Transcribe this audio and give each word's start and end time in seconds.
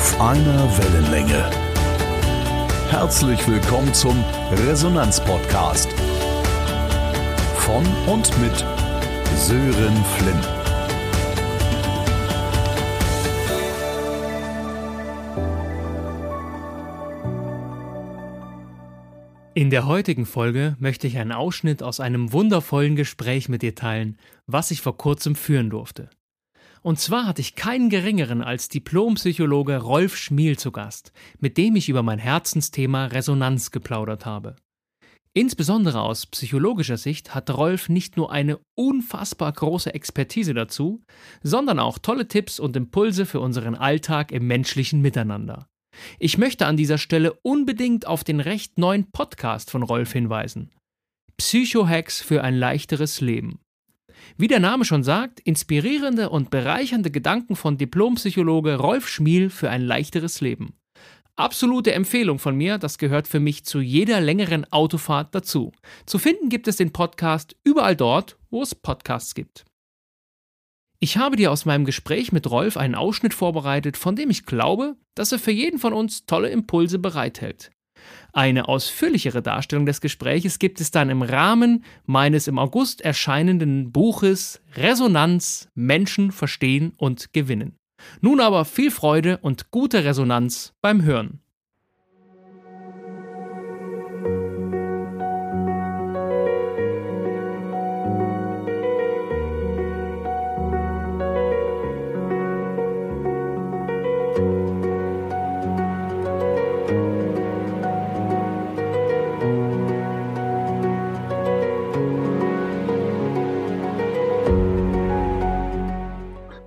Auf 0.00 0.18
einer 0.18 0.78
Wellenlänge. 0.78 1.50
Herzlich 2.88 3.46
willkommen 3.46 3.92
zum 3.92 4.16
Resonanz-Podcast. 4.66 5.90
Von 7.56 7.84
und 8.06 8.40
mit 8.40 8.64
Sören 9.36 10.04
Flint. 10.16 10.48
In 19.52 19.68
der 19.68 19.84
heutigen 19.86 20.24
Folge 20.24 20.76
möchte 20.78 21.06
ich 21.08 21.18
einen 21.18 21.32
Ausschnitt 21.32 21.82
aus 21.82 22.00
einem 22.00 22.32
wundervollen 22.32 22.96
Gespräch 22.96 23.50
mit 23.50 23.60
dir 23.60 23.74
teilen, 23.74 24.16
was 24.46 24.70
ich 24.70 24.80
vor 24.80 24.96
kurzem 24.96 25.34
führen 25.34 25.68
durfte. 25.68 26.08
Und 26.82 26.98
zwar 26.98 27.26
hatte 27.26 27.42
ich 27.42 27.54
keinen 27.54 27.90
geringeren 27.90 28.42
als 28.42 28.68
Diplompsychologe 28.68 29.78
Rolf 29.78 30.16
Schmiel 30.16 30.58
zu 30.58 30.72
Gast, 30.72 31.12
mit 31.38 31.58
dem 31.58 31.76
ich 31.76 31.88
über 31.88 32.02
mein 32.02 32.18
Herzensthema 32.18 33.06
Resonanz 33.06 33.70
geplaudert 33.70 34.24
habe. 34.24 34.56
Insbesondere 35.32 36.00
aus 36.00 36.26
psychologischer 36.26 36.96
Sicht 36.96 37.34
hat 37.34 37.50
Rolf 37.50 37.88
nicht 37.88 38.16
nur 38.16 38.32
eine 38.32 38.58
unfassbar 38.76 39.52
große 39.52 39.94
Expertise 39.94 40.54
dazu, 40.54 41.02
sondern 41.42 41.78
auch 41.78 41.98
tolle 41.98 42.26
Tipps 42.26 42.58
und 42.58 42.76
Impulse 42.76 43.26
für 43.26 43.38
unseren 43.38 43.76
Alltag 43.76 44.32
im 44.32 44.48
menschlichen 44.48 45.00
Miteinander. 45.00 45.68
Ich 46.18 46.36
möchte 46.36 46.66
an 46.66 46.76
dieser 46.76 46.98
Stelle 46.98 47.34
unbedingt 47.42 48.06
auf 48.06 48.24
den 48.24 48.40
recht 48.40 48.78
neuen 48.78 49.10
Podcast 49.12 49.70
von 49.70 49.82
Rolf 49.82 50.12
hinweisen. 50.12 50.70
Psychohacks 51.36 52.20
für 52.20 52.42
ein 52.42 52.56
leichteres 52.56 53.20
Leben. 53.20 53.60
Wie 54.36 54.48
der 54.48 54.60
Name 54.60 54.84
schon 54.84 55.02
sagt, 55.02 55.40
inspirierende 55.40 56.30
und 56.30 56.50
bereichernde 56.50 57.10
Gedanken 57.10 57.56
von 57.56 57.78
Diplompsychologe 57.78 58.76
Rolf 58.76 59.08
Schmiel 59.08 59.50
für 59.50 59.70
ein 59.70 59.82
leichteres 59.82 60.40
Leben. 60.40 60.74
Absolute 61.36 61.94
Empfehlung 61.94 62.38
von 62.38 62.54
mir, 62.54 62.76
das 62.76 62.98
gehört 62.98 63.26
für 63.26 63.40
mich 63.40 63.64
zu 63.64 63.80
jeder 63.80 64.20
längeren 64.20 64.70
Autofahrt 64.72 65.34
dazu. 65.34 65.72
Zu 66.04 66.18
finden 66.18 66.50
gibt 66.50 66.68
es 66.68 66.76
den 66.76 66.92
Podcast 66.92 67.56
überall 67.64 67.96
dort, 67.96 68.36
wo 68.50 68.62
es 68.62 68.74
Podcasts 68.74 69.34
gibt. 69.34 69.64
Ich 70.98 71.16
habe 71.16 71.36
dir 71.36 71.50
aus 71.50 71.64
meinem 71.64 71.86
Gespräch 71.86 72.30
mit 72.30 72.50
Rolf 72.50 72.76
einen 72.76 72.94
Ausschnitt 72.94 73.32
vorbereitet, 73.32 73.96
von 73.96 74.16
dem 74.16 74.28
ich 74.28 74.44
glaube, 74.44 74.96
dass 75.14 75.32
er 75.32 75.38
für 75.38 75.50
jeden 75.50 75.78
von 75.78 75.94
uns 75.94 76.26
tolle 76.26 76.50
Impulse 76.50 76.98
bereithält. 76.98 77.70
Eine 78.32 78.68
ausführlichere 78.68 79.42
Darstellung 79.42 79.86
des 79.86 80.00
Gespräches 80.00 80.58
gibt 80.58 80.80
es 80.80 80.90
dann 80.90 81.10
im 81.10 81.22
Rahmen 81.22 81.84
meines 82.06 82.48
im 82.48 82.58
August 82.58 83.00
erscheinenden 83.00 83.92
Buches 83.92 84.60
Resonanz 84.76 85.68
Menschen 85.74 86.32
verstehen 86.32 86.92
und 86.96 87.32
gewinnen. 87.32 87.76
Nun 88.20 88.40
aber 88.40 88.64
viel 88.64 88.90
Freude 88.90 89.38
und 89.38 89.70
gute 89.70 90.04
Resonanz 90.04 90.74
beim 90.80 91.02
Hören. 91.02 91.40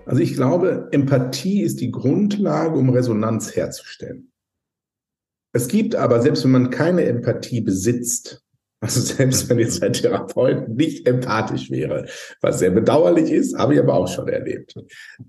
Also 0.06 0.22
ich 0.22 0.34
glaube, 0.34 0.90
Empathie 0.92 1.62
ist 1.62 1.80
die 1.80 1.92
Grundlage, 1.92 2.78
um 2.78 2.90
Resonanz 2.90 3.56
herzustellen. 3.56 4.32
Es 5.54 5.68
gibt 5.68 5.96
aber, 5.96 6.22
selbst 6.22 6.44
wenn 6.44 6.52
man 6.52 6.70
keine 6.72 7.04
Empathie 7.06 7.62
besitzt, 7.62 8.42
also 8.82 9.00
selbst 9.00 9.48
wenn 9.50 9.60
jetzt 9.60 9.82
ein 9.82 9.94
Therapeut 9.94 10.68
nicht 10.68 11.08
empathisch 11.08 11.72
wäre, 11.72 12.06
was 12.42 12.60
sehr 12.60 12.72
bedauerlich 12.72 13.32
ist, 13.32 13.58
habe 13.58 13.76
ich 13.76 13.80
aber 13.80 13.94
auch 13.94 14.10
schon 14.10 14.28
erlebt, 14.28 14.76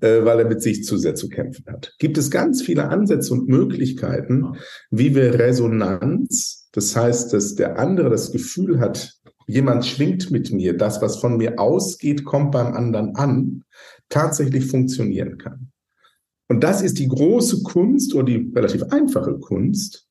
äh, 0.01 0.25
weil 0.25 0.41
er 0.41 0.49
mit 0.49 0.61
sich 0.61 0.83
zu 0.83 0.97
sehr 0.97 1.15
zu 1.15 1.29
kämpfen 1.29 1.65
hat, 1.69 1.95
gibt 1.99 2.19
es 2.19 2.33
ganz 2.33 2.62
viele 2.62 2.89
Ansätze 2.89 3.33
und 3.33 3.47
Möglichkeiten, 3.47 4.56
wie 4.91 5.15
wir 5.15 5.39
Resonanz, 5.39 6.69
das 6.73 6.97
heißt, 6.97 7.33
dass 7.33 7.55
der 7.55 7.79
andere 7.79 8.11
das 8.11 8.33
Gefühl 8.33 8.81
hat, 8.81 9.15
jemand 9.47 9.87
schwingt 9.87 10.31
mit 10.31 10.51
mir, 10.53 10.77
das, 10.77 11.01
was 11.01 11.17
von 11.17 11.37
mir 11.37 11.61
ausgeht, 11.61 12.25
kommt 12.25 12.51
beim 12.51 12.75
anderen 12.75 13.15
an, 13.15 13.62
tatsächlich 14.09 14.67
funktionieren 14.67 15.39
kann. 15.39 15.71
Und 16.49 16.63
das 16.63 16.83
ist 16.83 16.99
die 16.99 17.09
große 17.09 17.63
Kunst 17.63 18.15
oder 18.15 18.25
die 18.25 18.53
relativ 18.55 18.83
einfache 18.85 19.39
Kunst, 19.39 20.07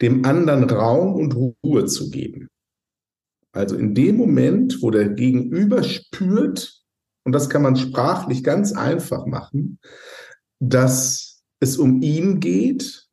dem 0.00 0.24
anderen 0.24 0.68
Raum 0.68 1.14
und 1.14 1.34
Ruhe 1.34 1.86
zu 1.86 2.10
geben. 2.10 2.48
Also 3.52 3.76
in 3.76 3.94
dem 3.94 4.16
Moment, 4.16 4.82
wo 4.82 4.90
der 4.90 5.10
Gegenüber 5.10 5.82
spürt, 5.82 6.82
und 7.24 7.32
das 7.32 7.48
kann 7.48 7.62
man 7.62 7.76
sprachlich 7.76 8.42
ganz 8.42 8.72
einfach 8.72 9.26
machen, 9.26 9.78
dass 10.60 11.42
es 11.60 11.76
um 11.76 12.02
ihn 12.02 12.40
geht, 12.40 13.06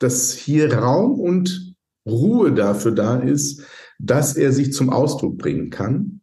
dass 0.00 0.32
hier 0.32 0.74
Raum 0.74 1.18
und 1.18 1.74
Ruhe 2.06 2.52
dafür 2.52 2.92
da 2.92 3.16
ist, 3.16 3.62
dass 3.98 4.36
er 4.36 4.52
sich 4.52 4.72
zum 4.72 4.90
Ausdruck 4.90 5.38
bringen 5.38 5.70
kann, 5.70 6.20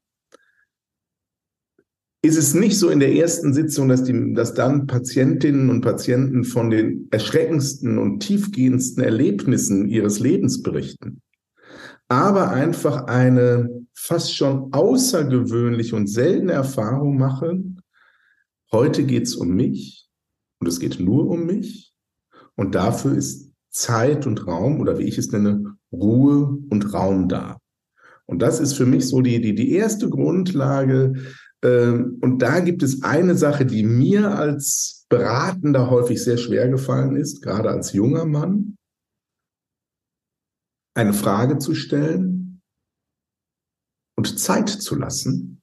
ist 2.24 2.38
es 2.38 2.54
nicht 2.54 2.78
so 2.78 2.90
in 2.90 3.00
der 3.00 3.16
ersten 3.16 3.54
Sitzung, 3.54 3.90
dass, 3.90 4.04
die, 4.04 4.34
dass 4.34 4.54
dann 4.54 4.86
Patientinnen 4.86 5.70
und 5.70 5.82
Patienten 5.82 6.44
von 6.44 6.70
den 6.70 7.08
erschreckendsten 7.10 7.98
und 7.98 8.20
tiefgehendsten 8.20 9.04
Erlebnissen 9.04 9.88
ihres 9.88 10.20
Lebens 10.20 10.62
berichten, 10.62 11.22
aber 12.08 12.52
einfach 12.52 13.06
eine 13.06 13.86
fast 13.94 14.36
schon 14.36 14.72
außergewöhnliche 14.72 15.96
und 15.96 16.08
seltene 16.08 16.54
Erfahrung 16.54 17.18
machen. 17.18 17.82
Heute 18.72 19.04
geht 19.04 19.24
es 19.24 19.36
um 19.36 19.56
mich 19.56 20.08
und 20.60 20.68
es 20.68 20.80
geht 20.80 21.00
nur 21.00 21.28
um 21.28 21.46
mich 21.46 21.94
und 22.56 22.76
dafür 22.76 23.16
ist 23.16 23.52
Zeit 23.72 24.28
und 24.28 24.46
Raum 24.46 24.80
oder 24.80 25.00
wie 25.00 25.06
ich 25.06 25.18
es 25.18 25.32
nenne, 25.32 25.78
Ruhe 25.92 26.60
und 26.70 26.94
Raum 26.94 27.30
da. 27.30 27.58
Und 28.26 28.42
das 28.42 28.60
ist 28.60 28.74
für 28.74 28.86
mich 28.86 29.08
so 29.08 29.22
die, 29.22 29.42
die, 29.42 29.56
die 29.56 29.74
erste 29.74 30.10
Grundlage, 30.10 31.14
und 31.64 32.40
da 32.40 32.60
gibt 32.60 32.82
es 32.82 33.04
eine 33.04 33.36
Sache, 33.36 33.68
die 33.68 33.84
mir 33.84 34.32
als 34.32 35.06
Beratender 35.10 35.92
häufig 35.92 36.24
sehr 36.24 36.38
schwer 36.38 36.68
gefallen 36.70 37.16
ist, 37.16 37.44
gerade 37.44 37.70
als 37.70 37.94
junger 37.94 38.26
Mann, 38.26 38.78
eine 40.96 41.14
Frage 41.14 41.60
zu 41.60 41.76
stellen 41.76 42.62
und 44.18 44.40
Zeit 44.40 44.70
zu 44.70 44.96
lassen. 44.96 45.62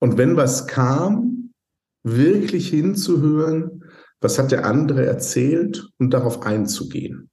Und 0.00 0.18
wenn 0.18 0.36
was 0.36 0.66
kam, 0.66 1.52
wirklich 2.04 2.68
hinzuhören, 2.68 3.84
was 4.20 4.38
hat 4.38 4.50
der 4.50 4.64
andere 4.64 5.06
erzählt 5.06 5.90
und 5.98 6.10
darauf 6.10 6.42
einzugehen. 6.42 7.30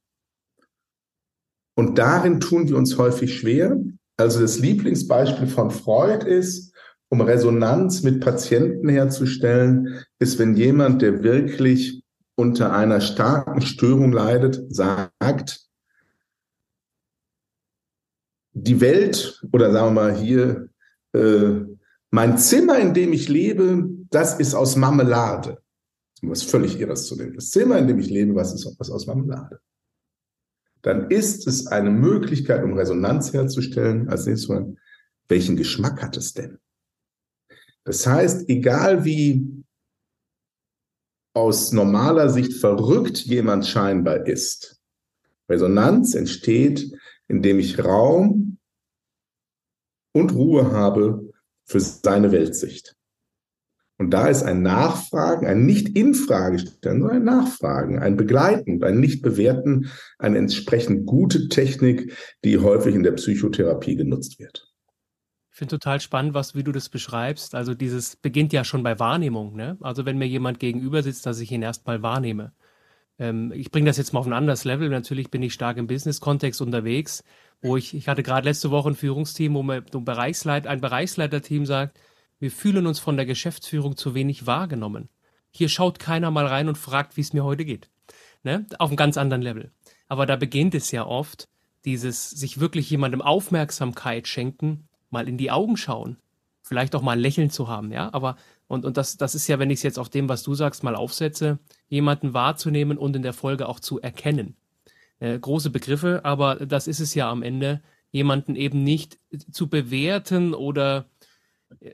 Und 1.78 1.98
darin 1.98 2.40
tun 2.40 2.68
wir 2.68 2.76
uns 2.76 2.96
häufig 2.98 3.38
schwer, 3.38 3.76
also 4.16 4.40
das 4.40 4.58
Lieblingsbeispiel 4.58 5.46
von 5.46 5.70
Freud 5.70 6.26
ist, 6.26 6.74
um 7.08 7.20
Resonanz 7.20 8.02
mit 8.02 8.20
Patienten 8.20 8.88
herzustellen, 8.88 10.04
ist, 10.18 10.38
wenn 10.38 10.56
jemand, 10.56 11.02
der 11.02 11.22
wirklich 11.22 12.02
unter 12.34 12.72
einer 12.72 13.00
starken 13.00 13.60
Störung 13.62 14.12
leidet, 14.12 14.62
sagt, 14.68 15.66
die 18.52 18.80
Welt 18.80 19.42
oder 19.52 19.70
sagen 19.70 19.94
wir 19.94 20.02
mal 20.02 20.16
hier, 20.16 20.68
äh, 21.12 21.60
mein 22.10 22.38
Zimmer, 22.38 22.78
in 22.78 22.94
dem 22.94 23.12
ich 23.12 23.28
lebe, 23.28 23.88
das 24.10 24.38
ist 24.40 24.54
aus 24.54 24.76
Marmelade. 24.76 25.58
Was 26.22 26.42
völlig 26.42 26.80
irres 26.80 27.06
zu 27.06 27.16
nehmen. 27.16 27.34
Das 27.34 27.50
Zimmer, 27.50 27.78
in 27.78 27.86
dem 27.86 27.98
ich 27.98 28.08
lebe, 28.08 28.34
was 28.34 28.54
ist 28.54 28.66
was 28.78 28.90
aus 28.90 29.06
Marmelade? 29.06 29.60
Dann 30.82 31.10
ist 31.10 31.46
es 31.46 31.66
eine 31.66 31.90
Möglichkeit, 31.90 32.62
um 32.62 32.74
Resonanz 32.74 33.32
herzustellen. 33.32 34.08
Als 34.08 34.26
nächstes 34.26 34.48
mal, 34.48 34.76
welchen 35.28 35.56
Geschmack 35.56 36.02
hat 36.02 36.16
es 36.16 36.34
denn? 36.34 36.58
Das 37.84 38.06
heißt, 38.06 38.48
egal 38.48 39.04
wie 39.04 39.64
aus 41.34 41.72
normaler 41.72 42.28
Sicht 42.30 42.54
verrückt 42.54 43.18
jemand 43.18 43.66
scheinbar 43.66 44.26
ist, 44.26 44.80
Resonanz 45.48 46.14
entsteht, 46.14 46.90
indem 47.28 47.58
ich 47.58 47.78
Raum 47.78 48.58
und 50.12 50.32
Ruhe 50.34 50.72
habe 50.72 51.32
für 51.64 51.80
seine 51.80 52.32
Weltsicht. 52.32 52.95
Und 53.98 54.10
da 54.10 54.28
ist 54.28 54.42
ein 54.42 54.62
Nachfragen, 54.62 55.46
ein 55.46 55.64
nicht 55.64 55.96
in 55.96 56.14
Frage 56.14 56.58
stellen, 56.58 57.00
sondern 57.00 57.16
ein 57.16 57.24
Nachfragen, 57.24 57.98
ein 57.98 58.16
Begleiten, 58.16 58.82
ein 58.84 59.00
nicht 59.00 59.22
bewerten, 59.22 59.90
eine 60.18 60.36
entsprechend 60.36 61.06
gute 61.06 61.48
Technik, 61.48 62.12
die 62.44 62.58
häufig 62.58 62.94
in 62.94 63.02
der 63.02 63.12
Psychotherapie 63.12 63.96
genutzt 63.96 64.38
wird. 64.38 64.70
Ich 65.50 65.58
finde 65.58 65.78
total 65.78 66.00
spannend, 66.02 66.34
was, 66.34 66.54
wie 66.54 66.62
du 66.62 66.72
das 66.72 66.90
beschreibst. 66.90 67.54
Also 67.54 67.72
dieses 67.72 68.16
beginnt 68.16 68.52
ja 68.52 68.64
schon 68.64 68.82
bei 68.82 68.98
Wahrnehmung. 68.98 69.56
Ne? 69.56 69.78
Also 69.80 70.04
wenn 70.04 70.18
mir 70.18 70.28
jemand 70.28 70.60
gegenüber 70.60 71.02
sitzt, 71.02 71.24
dass 71.24 71.40
ich 71.40 71.50
ihn 71.50 71.62
erstmal 71.62 72.02
wahrnehme. 72.02 72.52
Ähm, 73.18 73.50
ich 73.54 73.70
bringe 73.70 73.86
das 73.86 73.96
jetzt 73.96 74.12
mal 74.12 74.20
auf 74.20 74.26
ein 74.26 74.34
anderes 74.34 74.64
Level. 74.64 74.90
Natürlich 74.90 75.30
bin 75.30 75.42
ich 75.42 75.54
stark 75.54 75.78
im 75.78 75.86
Business-Kontext 75.86 76.60
unterwegs, 76.60 77.24
wo 77.62 77.78
ich, 77.78 77.94
ich 77.94 78.08
hatte 78.08 78.22
gerade 78.22 78.46
letzte 78.46 78.70
Woche 78.70 78.90
ein 78.90 78.96
Führungsteam, 78.96 79.54
wo 79.54 79.62
mir 79.62 79.82
ein, 79.94 80.04
Bereichsleit, 80.04 80.66
ein 80.66 80.82
Bereichsleiterteam 80.82 81.64
sagt, 81.64 81.98
wir 82.38 82.50
fühlen 82.50 82.86
uns 82.86 82.98
von 82.98 83.16
der 83.16 83.26
Geschäftsführung 83.26 83.96
zu 83.96 84.14
wenig 84.14 84.46
wahrgenommen. 84.46 85.08
Hier 85.50 85.68
schaut 85.68 85.98
keiner 85.98 86.30
mal 86.30 86.46
rein 86.46 86.68
und 86.68 86.76
fragt, 86.76 87.16
wie 87.16 87.22
es 87.22 87.32
mir 87.32 87.44
heute 87.44 87.64
geht. 87.64 87.88
Ne? 88.42 88.66
Auf 88.78 88.90
einem 88.90 88.96
ganz 88.96 89.16
anderen 89.16 89.42
Level. 89.42 89.72
Aber 90.08 90.26
da 90.26 90.36
beginnt 90.36 90.74
es 90.74 90.90
ja 90.90 91.06
oft, 91.06 91.48
dieses 91.84 92.30
sich 92.30 92.60
wirklich 92.60 92.90
jemandem 92.90 93.22
Aufmerksamkeit 93.22 94.28
schenken, 94.28 94.88
mal 95.10 95.28
in 95.28 95.38
die 95.38 95.50
Augen 95.50 95.76
schauen, 95.76 96.18
vielleicht 96.62 96.94
auch 96.94 97.02
mal 97.02 97.12
ein 97.12 97.20
Lächeln 97.20 97.50
zu 97.50 97.68
haben, 97.68 97.92
ja, 97.92 98.12
aber 98.12 98.36
und, 98.68 98.84
und 98.84 98.96
das, 98.96 99.16
das 99.16 99.36
ist 99.36 99.46
ja, 99.46 99.60
wenn 99.60 99.70
ich 99.70 99.78
es 99.78 99.82
jetzt 99.84 99.98
auf 99.98 100.08
dem, 100.08 100.28
was 100.28 100.42
du 100.42 100.54
sagst, 100.54 100.82
mal 100.82 100.96
aufsetze, 100.96 101.60
jemanden 101.88 102.34
wahrzunehmen 102.34 102.98
und 102.98 103.14
in 103.14 103.22
der 103.22 103.32
Folge 103.32 103.68
auch 103.68 103.78
zu 103.78 104.00
erkennen. 104.00 104.56
Äh, 105.20 105.38
große 105.38 105.70
Begriffe, 105.70 106.24
aber 106.24 106.56
das 106.56 106.88
ist 106.88 106.98
es 106.98 107.14
ja 107.14 107.30
am 107.30 107.42
Ende, 107.44 107.82
jemanden 108.10 108.56
eben 108.56 108.82
nicht 108.82 109.18
zu 109.52 109.68
bewerten 109.68 110.54
oder 110.54 111.06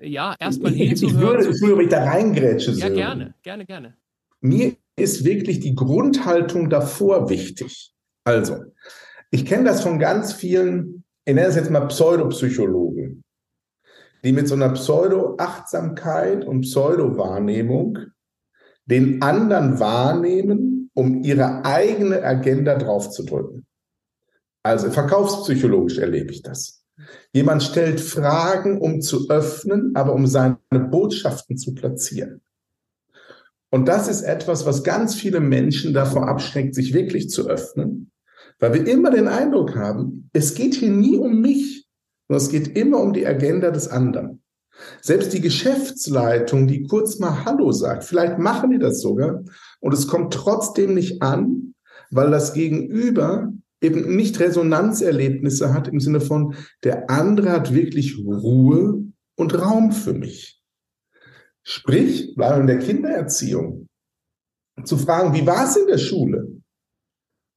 ja, 0.01 0.35
erstmal 0.39 0.73
hinzuhören. 0.73 1.41
Ich 1.41 1.47
würde, 1.47 1.57
ich 1.57 1.61
würde 1.63 1.77
mich 1.77 1.89
da 1.89 2.05
reingrätschen. 2.05 2.77
Ja, 2.77 2.89
gerne, 2.89 3.35
gerne, 3.43 3.67
gerne. 3.67 3.97
Mir 4.41 4.77
ist 4.97 5.25
wirklich 5.25 5.61
die 5.61 5.75
Grundhaltung 5.75 6.69
davor 6.69 7.29
wichtig. 7.31 7.95
Also, 8.25 8.57
ich 9.31 9.47
kenne 9.47 9.65
das 9.65 9.83
von 9.83 9.99
ganz 9.99 10.33
vielen, 10.33 11.05
ich 11.25 11.35
nenne 11.35 11.49
es 11.49 11.57
jetzt 11.57 11.71
mal 11.71 11.87
Pseudopsychologen, 11.87 13.25
die 14.25 14.33
mit 14.33 14.49
so 14.49 14.55
einer 14.55 14.71
Pseudo-Achtsamkeit 14.71 16.45
und 16.45 16.63
Pseudo-Wahrnehmung 16.63 17.99
den 18.87 19.23
anderen 19.23 19.79
wahrnehmen, 19.81 20.91
um 20.95 21.23
ihre 21.23 21.65
eigene 21.65 22.23
Agenda 22.23 22.77
draufzudrücken. 22.77 23.67
Also 24.63 24.91
verkaufspsychologisch 24.91 25.99
erlebe 25.99 26.33
ich 26.33 26.43
das. 26.43 26.82
Jemand 27.33 27.63
stellt 27.63 28.01
Fragen, 28.01 28.79
um 28.81 29.01
zu 29.01 29.29
öffnen, 29.31 29.93
aber 29.95 30.15
um 30.15 30.27
seine 30.27 30.59
Botschaften 30.71 31.57
zu 31.57 31.75
platzieren. 31.75 32.43
Und 33.71 33.89
das 33.89 34.09
ist 34.09 34.23
etwas, 34.23 34.67
was 34.67 34.85
ganz 34.85 35.15
viele 35.15 35.41
Menschen 35.41 35.95
davor 35.95 36.29
abschreckt, 36.29 36.75
sich 36.75 36.93
wirklich 36.93 37.31
zu 37.31 37.49
öffnen, 37.49 38.11
weil 38.59 38.75
wir 38.75 38.87
immer 38.87 39.11
den 39.11 39.29
Eindruck 39.29 39.75
haben, 39.77 40.29
es 40.35 40.55
geht 40.55 40.75
hier 40.75 40.91
nie 40.91 41.17
um 41.17 41.41
mich, 41.41 41.87
sondern 42.29 42.45
es 42.45 42.51
geht 42.51 42.77
immer 42.77 43.01
um 43.01 43.15
die 43.15 43.27
Agenda 43.27 43.71
des 43.71 43.89
anderen. 43.89 44.43
Selbst 45.01 45.33
die 45.33 45.41
Geschäftsleitung, 45.41 46.67
die 46.67 46.83
kurz 46.83 47.19
mal 47.19 47.45
Hallo 47.45 47.73
sagt, 47.73 48.05
vielleicht 48.05 48.39
machen 48.39 48.71
die 48.71 48.79
das 48.79 49.01
sogar 49.01 49.43
und 49.81 49.95
es 49.95 50.07
kommt 50.07 50.35
trotzdem 50.35 50.95
nicht 50.95 51.23
an, 51.23 51.75
weil 52.11 52.31
das 52.31 52.53
Gegenüber 52.53 53.53
eben 53.83 54.17
nicht 54.17 54.39
Resonanzerlebnisse 54.41 55.75
hat 55.75 55.89
im 55.89 56.01
Sinne 56.01 56.21
von, 56.21 56.55
der 56.85 57.11
andere 57.11 57.51
hat 57.51 57.75
wirklich 57.75 58.19
Ruhe 58.19 59.05
und 59.37 59.59
Raum 59.59 59.93
für 59.93 60.15
mich. 60.15 60.61
Sprich, 61.63 62.35
bleiben 62.35 62.63
in 62.63 62.67
der 62.67 62.79
Kindererziehung, 62.79 63.89
zu 64.85 64.97
fragen, 64.97 65.35
wie 65.35 65.47
war 65.47 65.65
es 65.65 65.77
in 65.77 65.87
der 65.87 65.99
Schule? 65.99 66.49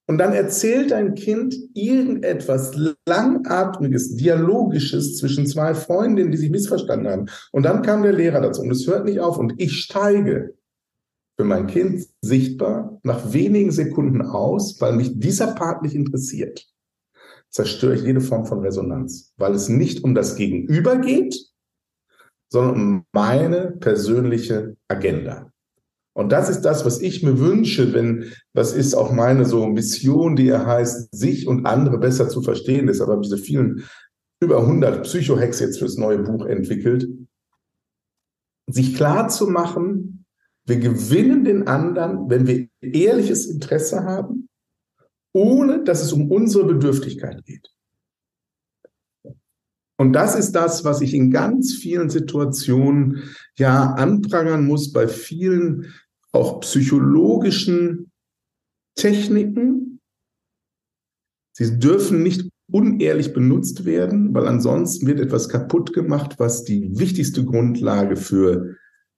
Und 0.08 0.20
dann 0.20 0.34
erzählt 0.34 0.94
ein 0.94 1.16
Kind 1.16 1.56
irgendetwas 1.74 2.78
Langatmiges, 3.08 4.16
Dialogisches 4.16 5.18
zwischen 5.18 5.48
zwei 5.48 5.74
Freundinnen, 5.74 6.32
die 6.32 6.38
sich 6.38 6.52
missverstanden 6.52 7.08
haben. 7.08 7.26
Und 7.52 7.64
dann 7.64 7.82
kam 7.82 8.04
der 8.04 8.14
Lehrer 8.14 8.42
dazu 8.42 8.62
und 8.62 8.70
es 8.70 8.86
hört 8.86 9.06
nicht 9.06 9.20
auf 9.20 9.40
und 9.40 9.54
ich 9.58 9.80
steige 9.80 10.56
für 11.38 11.44
mein 11.44 11.68
Kind 11.68 12.08
sichtbar 12.22 13.00
nach 13.04 13.34
wenigen 13.34 13.72
Sekunden 13.72 14.22
aus, 14.22 14.80
weil 14.80 14.94
mich 14.94 15.20
dieser 15.20 15.54
Part 15.54 15.84
nicht 15.84 15.96
interessiert. 15.96 16.66
Zerstöre 17.50 17.96
ich 17.96 18.04
jede 18.04 18.22
Form 18.22 18.46
von 18.46 18.60
Resonanz, 18.60 19.34
weil 19.38 19.54
es 19.54 19.70
nicht 19.70 20.04
um 20.04 20.16
das 20.16 20.36
Gegenüber 20.36 20.98
geht, 20.98 21.38
sondern 22.50 22.76
um 22.76 23.06
meine 23.12 23.72
persönliche 23.72 24.76
Agenda. 24.88 25.52
Und 26.14 26.32
das 26.32 26.48
ist 26.48 26.62
das, 26.62 26.86
was 26.86 27.02
ich 27.02 27.24
mir 27.24 27.40
wünsche, 27.40 27.94
wenn, 27.94 28.32
das 28.54 28.72
ist 28.72 28.94
auch 28.94 29.12
meine 29.12 29.44
so 29.44 29.68
Mission, 29.68 30.38
die 30.38 30.48
er 30.48 30.66
heißt, 30.66 31.14
sich 31.14 31.46
und 31.46 31.66
andere 31.66 31.98
besser 31.98 32.30
zu 32.30 32.42
verstehen. 32.42 32.88
Deshalb 32.88 33.10
habe 33.10 33.22
ich 33.22 33.30
diese 33.30 33.42
vielen, 33.42 33.84
über 34.42 34.60
100 34.60 35.04
Psychohacks 35.04 35.60
jetzt 35.60 35.80
fürs 35.80 35.98
neue 35.98 36.20
Buch 36.20 36.46
entwickelt. 36.46 37.10
Sich 38.68 38.96
klar 38.96 39.28
zu 39.28 39.48
machen, 39.48 40.15
wir 40.66 40.78
gewinnen 40.78 41.44
den 41.44 41.68
anderen, 41.68 42.30
wenn 42.30 42.48
wir 42.48 42.68
ehrliches 42.82 43.46
Interesse 43.46 44.04
haben, 44.04 44.50
ohne 45.34 45.84
dass 45.84 46.02
es 46.02 46.12
um 46.12 46.32
unsere 46.32 46.66
Bedürftigkeit 46.66 47.44
geht. 47.46 47.70
Und 49.98 50.14
das 50.14 50.36
ist 50.36 50.52
das, 50.54 50.84
was 50.84 51.02
ich 51.02 51.14
in 51.14 51.32
ganz 51.32 51.74
vielen 51.74 52.10
Situationen 52.10 53.24
ja 53.58 53.94
anprangern 53.94 54.66
muss, 54.66 54.92
bei 54.92 55.08
vielen 55.08 55.94
auch 56.32 56.60
psychologischen 56.62 58.12
Techniken. 58.96 60.02
Sie 61.54 61.80
dürfen 61.80 62.24
nicht 62.24 62.50
unehrlich 62.70 63.34
benutzt 63.34 63.86
werden, 63.86 64.34
weil 64.34 64.48
ansonsten 64.48 65.08
wird 65.08 65.20
etwas 65.20 65.48
kaputt 65.48 65.94
gemacht, 65.94 66.36
was 66.40 66.64
die 66.64 66.98
wichtigste 66.98 67.46
Grundlage 67.46 68.18
für 68.18 68.76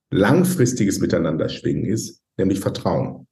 langfristiges 0.09 0.99
Miteinanderschwingen 0.99 1.85
ist, 1.85 2.21
nämlich 2.37 2.59
Vertrauen. 2.59 3.27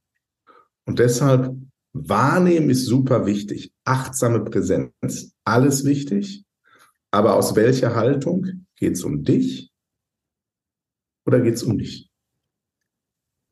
Und 0.86 1.00
deshalb 1.00 1.56
wahrnehmen 1.94 2.69
ist 2.69 2.86
super 2.86 3.25
wichtig. 3.25 3.74
Achtsame 3.86 4.44
Präsenz, 4.44 5.33
alles 5.44 5.86
wichtig. 5.86 6.44
Aber 7.12 7.36
aus 7.36 7.56
welcher 7.56 7.95
Haltung? 7.95 8.66
Geht 8.75 8.94
es 8.94 9.04
um 9.04 9.24
dich 9.24 9.72
oder 11.25 11.39
geht 11.39 11.56
es 11.56 11.63
um 11.63 11.77
dich? 11.77 12.10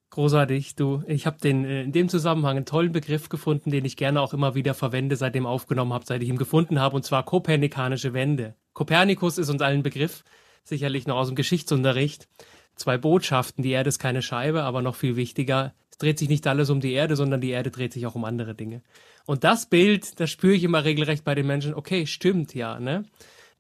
Großartig, 0.09 0.75
du. 0.75 1.01
Ich 1.07 1.25
habe 1.25 1.39
den 1.39 1.65
äh, 1.65 1.81
in 1.81 1.91
dem 1.91 2.07
Zusammenhang 2.07 2.57
einen 2.57 2.65
tollen 2.65 2.91
Begriff 2.91 3.29
gefunden, 3.29 3.71
den 3.71 3.83
ich 3.83 3.97
gerne 3.97 4.21
auch 4.21 4.33
immer 4.33 4.53
wieder 4.53 4.75
verwende, 4.75 5.15
seitdem 5.15 5.47
aufgenommen 5.47 5.91
habe, 5.91 6.05
seit 6.05 6.21
ich 6.21 6.29
ihn 6.29 6.37
gefunden 6.37 6.79
habe, 6.79 6.95
und 6.95 7.03
zwar 7.03 7.25
kopernikanische 7.25 8.13
Wende. 8.13 8.55
Kopernikus 8.73 9.39
ist 9.39 9.49
uns 9.49 9.61
allen 9.63 9.81
Begriff, 9.81 10.23
sicherlich 10.63 11.07
noch 11.07 11.15
aus 11.15 11.29
dem 11.29 11.35
Geschichtsunterricht. 11.35 12.27
Zwei 12.75 12.97
Botschaften, 12.97 13.63
die 13.63 13.71
Erde 13.71 13.89
ist 13.89 13.99
keine 13.99 14.21
Scheibe, 14.21 14.63
aber 14.63 14.81
noch 14.81 14.95
viel 14.95 15.15
wichtiger, 15.15 15.73
es 15.91 15.97
dreht 15.99 16.17
sich 16.17 16.29
nicht 16.29 16.47
alles 16.47 16.69
um 16.69 16.81
die 16.81 16.93
Erde, 16.93 17.15
sondern 17.15 17.39
die 17.39 17.51
Erde 17.51 17.69
dreht 17.69 17.93
sich 17.93 18.07
auch 18.07 18.15
um 18.15 18.25
andere 18.25 18.55
Dinge. 18.55 18.81
Und 19.25 19.43
das 19.43 19.67
Bild, 19.67 20.19
das 20.19 20.31
spüre 20.31 20.53
ich 20.53 20.63
immer 20.63 20.83
regelrecht 20.83 21.23
bei 21.23 21.35
den 21.35 21.47
Menschen, 21.47 21.75
okay, 21.75 22.07
stimmt 22.07 22.55
ja, 22.55 22.79
ne? 22.79 23.05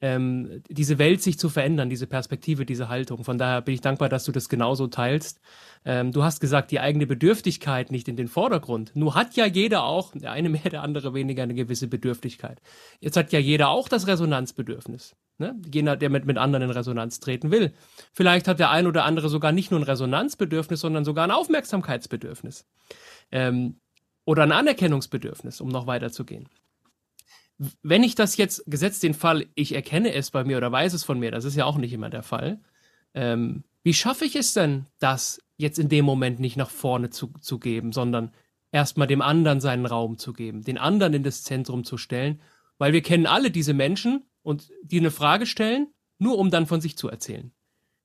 ähm, 0.03 0.61
diese 0.67 0.99
Welt 0.99 1.21
sich 1.21 1.39
zu 1.39 1.47
verändern, 1.47 1.89
diese 1.89 2.07
Perspektive, 2.07 2.65
diese 2.65 2.89
Haltung. 2.89 3.23
Von 3.23 3.37
daher 3.37 3.61
bin 3.61 3.73
ich 3.73 3.79
dankbar, 3.79 4.09
dass 4.09 4.25
du 4.25 4.33
das 4.33 4.49
genauso 4.49 4.87
teilst. 4.87 5.39
Ähm, 5.85 6.11
du 6.11 6.23
hast 6.23 6.41
gesagt, 6.41 6.71
die 6.71 6.81
eigene 6.81 7.07
Bedürftigkeit 7.07 7.89
nicht 7.89 8.09
in 8.09 8.17
den 8.17 8.27
Vordergrund. 8.27 8.91
Nur 8.95 9.15
hat 9.15 9.37
ja 9.37 9.45
jeder 9.45 9.85
auch, 9.85 10.11
der 10.13 10.33
eine 10.33 10.49
mehr, 10.49 10.69
der 10.69 10.83
andere 10.83 11.13
weniger, 11.13 11.43
eine 11.43 11.53
gewisse 11.53 11.87
Bedürftigkeit. 11.87 12.61
Jetzt 12.99 13.15
hat 13.15 13.31
ja 13.31 13.39
jeder 13.39 13.69
auch 13.69 13.87
das 13.87 14.05
Resonanzbedürfnis. 14.05 15.15
Ne? 15.37 15.59
Jener, 15.71 15.97
der 15.97 16.09
mit, 16.09 16.25
mit 16.25 16.37
anderen 16.37 16.63
in 16.63 16.69
Resonanz 16.69 17.19
treten 17.19 17.51
will. 17.51 17.73
Vielleicht 18.13 18.47
hat 18.47 18.59
der 18.59 18.69
ein 18.69 18.87
oder 18.87 19.03
andere 19.03 19.29
sogar 19.29 19.51
nicht 19.51 19.71
nur 19.71 19.79
ein 19.79 19.83
Resonanzbedürfnis, 19.83 20.79
sondern 20.79 21.05
sogar 21.05 21.25
ein 21.25 21.31
Aufmerksamkeitsbedürfnis. 21.31 22.67
Ähm, 23.31 23.77
oder 24.25 24.43
ein 24.43 24.51
Anerkennungsbedürfnis, 24.51 25.59
um 25.59 25.69
noch 25.69 25.87
weiterzugehen 25.87 26.47
wenn 27.81 28.03
ich 28.03 28.15
das 28.15 28.37
jetzt, 28.37 28.63
gesetzt 28.65 29.03
den 29.03 29.13
Fall, 29.13 29.47
ich 29.55 29.73
erkenne 29.73 30.13
es 30.13 30.31
bei 30.31 30.43
mir 30.43 30.57
oder 30.57 30.71
weiß 30.71 30.93
es 30.93 31.03
von 31.03 31.19
mir, 31.19 31.31
das 31.31 31.45
ist 31.45 31.55
ja 31.55 31.65
auch 31.65 31.77
nicht 31.77 31.93
immer 31.93 32.09
der 32.09 32.23
Fall, 32.23 32.59
ähm, 33.13 33.63
wie 33.83 33.93
schaffe 33.93 34.25
ich 34.25 34.35
es 34.35 34.53
denn, 34.53 34.85
das 34.99 35.41
jetzt 35.57 35.77
in 35.77 35.89
dem 35.89 36.05
Moment 36.05 36.39
nicht 36.39 36.57
nach 36.57 36.69
vorne 36.69 37.09
zu, 37.09 37.31
zu 37.39 37.59
geben, 37.59 37.91
sondern 37.91 38.31
erstmal 38.71 39.07
dem 39.07 39.21
anderen 39.21 39.61
seinen 39.61 39.85
Raum 39.85 40.17
zu 40.17 40.33
geben, 40.33 40.63
den 40.63 40.77
anderen 40.77 41.13
in 41.13 41.23
das 41.23 41.43
Zentrum 41.43 41.83
zu 41.83 41.97
stellen, 41.97 42.41
weil 42.77 42.93
wir 42.93 43.01
kennen 43.01 43.27
alle 43.27 43.51
diese 43.51 43.73
Menschen 43.73 44.23
und 44.43 44.69
die 44.83 44.99
eine 44.99 45.11
Frage 45.11 45.45
stellen, 45.45 45.87
nur 46.19 46.37
um 46.37 46.51
dann 46.51 46.67
von 46.67 46.81
sich 46.81 46.97
zu 46.97 47.09
erzählen. 47.09 47.51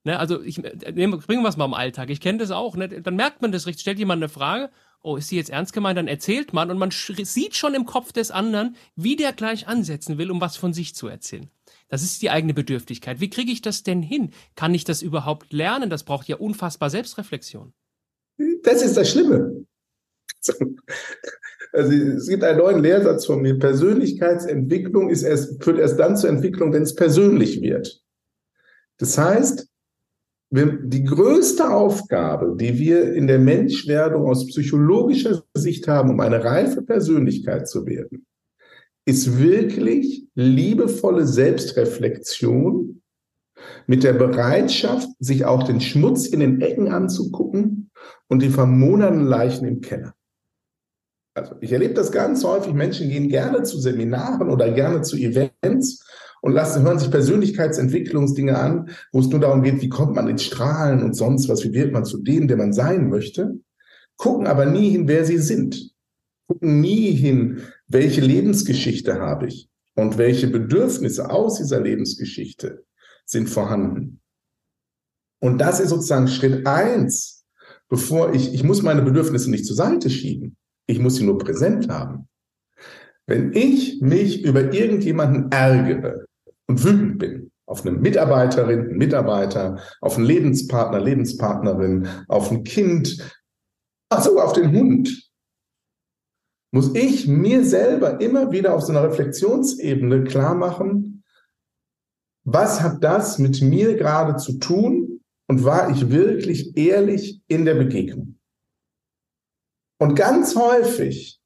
Ne, 0.04 0.18
also 0.18 0.40
ich 0.42 0.62
bringen 0.62 1.42
wir 1.42 1.48
es 1.48 1.56
mal 1.56 1.66
im 1.66 1.74
Alltag. 1.74 2.08
Ich 2.08 2.20
kenne 2.20 2.38
das 2.38 2.50
auch. 2.50 2.76
Ne? 2.76 2.88
Dann 2.88 3.16
merkt 3.16 3.42
man 3.42 3.52
das 3.52 3.66
richtig. 3.66 3.82
Stellt 3.82 3.98
jemand 3.98 4.22
eine 4.22 4.28
Frage 4.30 4.70
oh, 5.02 5.16
ist 5.16 5.28
sie 5.28 5.36
jetzt 5.36 5.50
ernst 5.50 5.72
gemeint? 5.72 5.98
Dann 5.98 6.08
erzählt 6.08 6.52
man 6.52 6.70
und 6.70 6.78
man 6.78 6.90
sieht 6.90 7.56
schon 7.56 7.74
im 7.74 7.86
Kopf 7.86 8.12
des 8.12 8.30
anderen, 8.30 8.76
wie 8.96 9.16
der 9.16 9.32
gleich 9.32 9.68
ansetzen 9.68 10.18
will, 10.18 10.30
um 10.30 10.40
was 10.40 10.56
von 10.56 10.72
sich 10.72 10.94
zu 10.94 11.08
erzählen. 11.08 11.50
Das 11.88 12.02
ist 12.02 12.22
die 12.22 12.30
eigene 12.30 12.54
Bedürftigkeit. 12.54 13.20
Wie 13.20 13.30
kriege 13.30 13.52
ich 13.52 13.62
das 13.62 13.82
denn 13.82 14.02
hin? 14.02 14.32
Kann 14.54 14.74
ich 14.74 14.84
das 14.84 15.02
überhaupt 15.02 15.52
lernen? 15.52 15.90
Das 15.90 16.04
braucht 16.04 16.28
ja 16.28 16.36
unfassbar 16.36 16.90
Selbstreflexion. 16.90 17.72
Das 18.62 18.82
ist 18.82 18.96
das 18.96 19.10
Schlimme. 19.10 19.64
Also 21.70 21.92
es 21.92 22.26
gibt 22.26 22.44
einen 22.44 22.58
neuen 22.58 22.82
Lehrsatz 22.82 23.26
von 23.26 23.42
mir. 23.42 23.58
Persönlichkeitsentwicklung 23.58 25.10
ist 25.10 25.22
erst, 25.22 25.62
führt 25.62 25.78
erst 25.78 26.00
dann 26.00 26.16
zur 26.16 26.30
Entwicklung, 26.30 26.72
wenn 26.72 26.82
es 26.82 26.94
persönlich 26.94 27.60
wird. 27.60 28.02
Das 28.96 29.18
heißt, 29.18 29.68
die 30.50 31.04
größte 31.04 31.70
Aufgabe, 31.70 32.56
die 32.58 32.78
wir 32.78 33.12
in 33.12 33.26
der 33.26 33.38
Menschwerdung 33.38 34.26
aus 34.26 34.46
psychologischer 34.46 35.42
Sicht 35.54 35.86
haben, 35.88 36.10
um 36.10 36.20
eine 36.20 36.42
reife 36.42 36.82
Persönlichkeit 36.82 37.68
zu 37.68 37.84
werden, 37.86 38.26
ist 39.04 39.38
wirklich 39.38 40.26
liebevolle 40.34 41.26
Selbstreflexion 41.26 43.02
mit 43.86 44.04
der 44.04 44.14
Bereitschaft, 44.14 45.08
sich 45.18 45.44
auch 45.44 45.64
den 45.64 45.80
Schmutz 45.80 46.26
in 46.26 46.40
den 46.40 46.60
Ecken 46.60 46.88
anzugucken 46.88 47.90
und 48.28 48.42
die 48.42 48.50
vermodernden 48.50 49.26
Leichen 49.26 49.66
im 49.66 49.80
Keller. 49.80 50.14
Also 51.38 51.54
ich 51.60 51.72
erlebe 51.72 51.94
das 51.94 52.10
ganz 52.10 52.42
häufig. 52.42 52.74
Menschen 52.74 53.08
gehen 53.08 53.28
gerne 53.28 53.62
zu 53.62 53.78
Seminaren 53.80 54.50
oder 54.50 54.70
gerne 54.72 55.02
zu 55.02 55.16
Events 55.16 56.04
und 56.40 56.52
lassen, 56.52 56.82
hören 56.82 56.98
sich 56.98 57.10
Persönlichkeitsentwicklungsdinge 57.10 58.58
an, 58.58 58.90
wo 59.12 59.20
es 59.20 59.28
nur 59.28 59.40
darum 59.40 59.62
geht, 59.62 59.80
wie 59.80 59.88
kommt 59.88 60.16
man 60.16 60.28
ins 60.28 60.44
Strahlen 60.44 61.02
und 61.02 61.14
sonst 61.14 61.48
was, 61.48 61.62
wie 61.64 61.72
wird 61.72 61.92
man 61.92 62.04
zu 62.04 62.18
dem, 62.22 62.48
der 62.48 62.56
man 62.56 62.72
sein 62.72 63.08
möchte, 63.08 63.58
gucken 64.16 64.46
aber 64.46 64.66
nie 64.66 64.90
hin, 64.90 65.06
wer 65.06 65.24
sie 65.24 65.38
sind, 65.38 65.94
gucken 66.48 66.80
nie 66.80 67.12
hin, 67.12 67.62
welche 67.86 68.20
Lebensgeschichte 68.20 69.20
habe 69.20 69.46
ich 69.46 69.68
und 69.94 70.18
welche 70.18 70.48
Bedürfnisse 70.48 71.30
aus 71.30 71.58
dieser 71.58 71.80
Lebensgeschichte 71.80 72.84
sind 73.24 73.48
vorhanden. 73.48 74.20
Und 75.40 75.58
das 75.60 75.78
ist 75.78 75.90
sozusagen 75.90 76.26
Schritt 76.26 76.66
eins, 76.66 77.44
bevor 77.88 78.34
ich, 78.34 78.52
ich 78.52 78.64
muss 78.64 78.82
meine 78.82 79.02
Bedürfnisse 79.02 79.50
nicht 79.50 79.66
zur 79.66 79.76
Seite 79.76 80.10
schieben. 80.10 80.56
Ich 80.88 80.98
muss 80.98 81.16
sie 81.16 81.24
nur 81.24 81.38
präsent 81.38 81.88
haben. 81.88 82.28
Wenn 83.26 83.52
ich 83.52 84.00
mich 84.00 84.42
über 84.42 84.72
irgendjemanden 84.72 85.52
ärgere 85.52 86.24
und 86.66 86.82
wütend 86.82 87.18
bin, 87.18 87.50
auf 87.66 87.84
eine 87.84 87.94
Mitarbeiterin, 87.94 88.80
einen 88.80 88.96
Mitarbeiter, 88.96 89.82
auf 90.00 90.16
einen 90.16 90.24
Lebenspartner, 90.24 90.98
Lebenspartnerin, 90.98 92.08
auf 92.26 92.50
ein 92.50 92.64
Kind, 92.64 93.18
ach 94.08 94.24
sogar 94.24 94.46
auf 94.46 94.54
den 94.54 94.72
Hund, 94.72 95.30
muss 96.72 96.94
ich 96.94 97.28
mir 97.28 97.64
selber 97.64 98.20
immer 98.22 98.50
wieder 98.50 98.74
auf 98.74 98.82
so 98.82 98.92
einer 98.92 99.04
Reflexionsebene 99.04 100.24
klar 100.24 100.54
machen, 100.54 101.22
was 102.44 102.80
hat 102.80 103.04
das 103.04 103.38
mit 103.38 103.60
mir 103.60 103.94
gerade 103.96 104.36
zu 104.36 104.58
tun 104.58 105.20
und 105.48 105.64
war 105.64 105.90
ich 105.90 106.08
wirklich 106.08 106.78
ehrlich 106.78 107.42
in 107.46 107.66
der 107.66 107.74
Begegnung? 107.74 108.37
Und 110.00 110.14
ganz 110.14 110.54
häufig 110.54 111.40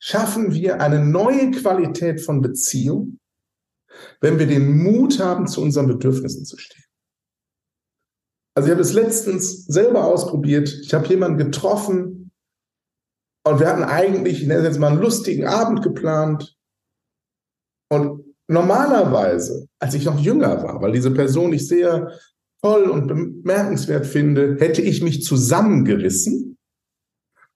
schaffen 0.00 0.52
wir 0.52 0.80
eine 0.80 1.04
neue 1.04 1.50
Qualität 1.50 2.20
von 2.20 2.40
Beziehung, 2.40 3.18
wenn 4.20 4.38
wir 4.38 4.46
den 4.46 4.82
Mut 4.82 5.20
haben, 5.20 5.46
zu 5.46 5.60
unseren 5.62 5.86
Bedürfnissen 5.86 6.44
zu 6.44 6.56
stehen. 6.56 6.84
Also 8.54 8.68
ich 8.68 8.72
habe 8.72 8.82
es 8.82 8.92
letztens 8.92 9.64
selber 9.66 10.04
ausprobiert. 10.04 10.68
Ich 10.82 10.92
habe 10.92 11.06
jemanden 11.08 11.38
getroffen 11.38 12.32
und 13.44 13.60
wir 13.60 13.66
hatten 13.66 13.84
eigentlich, 13.84 14.42
ich 14.42 14.48
nenne 14.48 14.60
es 14.60 14.66
jetzt 14.66 14.78
mal 14.78 14.92
einen 14.92 15.00
lustigen 15.00 15.46
Abend 15.46 15.82
geplant. 15.82 16.56
Und 17.90 18.36
normalerweise, 18.48 19.68
als 19.78 19.94
ich 19.94 20.04
noch 20.04 20.18
jünger 20.18 20.62
war, 20.62 20.80
weil 20.80 20.92
diese 20.92 21.10
Person 21.10 21.52
ich 21.52 21.66
sehr 21.66 22.12
toll 22.62 22.84
und 22.84 23.08
bemerkenswert 23.08 24.06
finde, 24.06 24.56
hätte 24.58 24.82
ich 24.82 25.02
mich 25.02 25.24
zusammengerissen, 25.24 26.56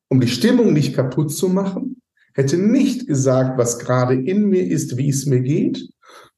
um 0.08 0.20
die 0.20 0.28
Stimmung 0.28 0.72
nicht 0.72 0.94
kaputt 0.94 1.32
zu 1.32 1.48
machen, 1.48 2.00
hätte 2.34 2.58
nicht 2.58 3.06
gesagt, 3.06 3.58
was 3.58 3.78
gerade 3.78 4.14
in 4.14 4.48
mir 4.48 4.66
ist, 4.66 4.96
wie 4.96 5.08
es 5.08 5.26
mir 5.26 5.40
geht, 5.40 5.88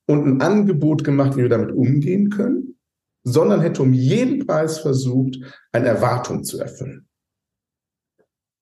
und 0.06 0.26
ein 0.26 0.40
Angebot 0.40 1.04
gemacht, 1.04 1.36
wie 1.36 1.42
wir 1.42 1.48
damit 1.48 1.72
umgehen 1.72 2.30
können, 2.30 2.78
sondern 3.24 3.60
hätte 3.60 3.82
um 3.82 3.92
jeden 3.92 4.46
Preis 4.46 4.78
versucht, 4.78 5.36
eine 5.72 5.88
Erwartung 5.88 6.44
zu 6.44 6.58
erfüllen. 6.58 7.06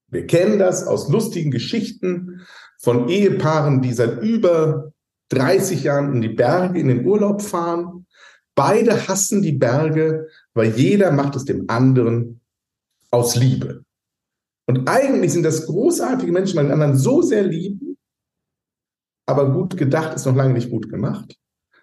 Wir 0.09 0.27
kennen 0.27 0.59
das 0.59 0.87
aus 0.87 1.09
lustigen 1.09 1.51
Geschichten 1.51 2.41
von 2.79 3.09
Ehepaaren, 3.09 3.83
die 3.83 3.93
seit 3.93 4.23
über 4.23 4.93
30 5.31 5.85
Jahren 5.85 6.15
in 6.15 6.23
die 6.23 6.29
Berge 6.29 6.79
in 6.79 6.89
den 6.89 7.05
Urlaub 7.05 7.43
fahren. 7.43 8.07
Beide 8.55 9.09
hassen 9.09 9.43
die 9.43 9.53
Berge, 9.53 10.29
weil 10.55 10.71
jeder 10.77 11.11
macht 11.11 11.37
es 11.37 11.45
dem 11.45 11.65
anderen 11.69 12.41
aus 13.11 13.37
Liebe. 13.37 13.85
Und 14.67 14.89
eigentlich 14.89 15.33
sind 15.33 15.45
das 15.45 15.67
großartige 15.67 16.33
Menschen, 16.33 16.57
weil 16.57 16.65
den 16.65 16.73
anderen 16.73 16.97
so 16.97 17.23
sehr 17.23 17.45
lieben, 17.45 17.97
aber 19.27 19.53
gut 19.53 19.77
gedacht 19.77 20.15
ist 20.15 20.27
noch 20.27 20.37
lange 20.37 20.55
nicht 20.55 20.71
gut 20.71 20.89
gemacht, 20.89 21.37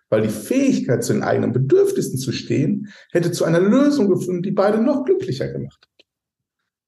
weil 0.10 0.22
die 0.22 0.30
Fähigkeit, 0.30 1.04
zu 1.04 1.14
den 1.14 1.24
eigenen 1.24 1.54
Bedürfnissen 1.54 2.18
zu 2.18 2.32
stehen, 2.32 2.90
hätte 3.12 3.32
zu 3.32 3.46
einer 3.46 3.60
Lösung 3.60 4.10
gefunden, 4.10 4.44
die 4.44 4.52
beide 4.52 4.82
noch 4.82 5.04
glücklicher 5.04 5.50
gemacht 5.50 5.80
hat. 5.82 6.06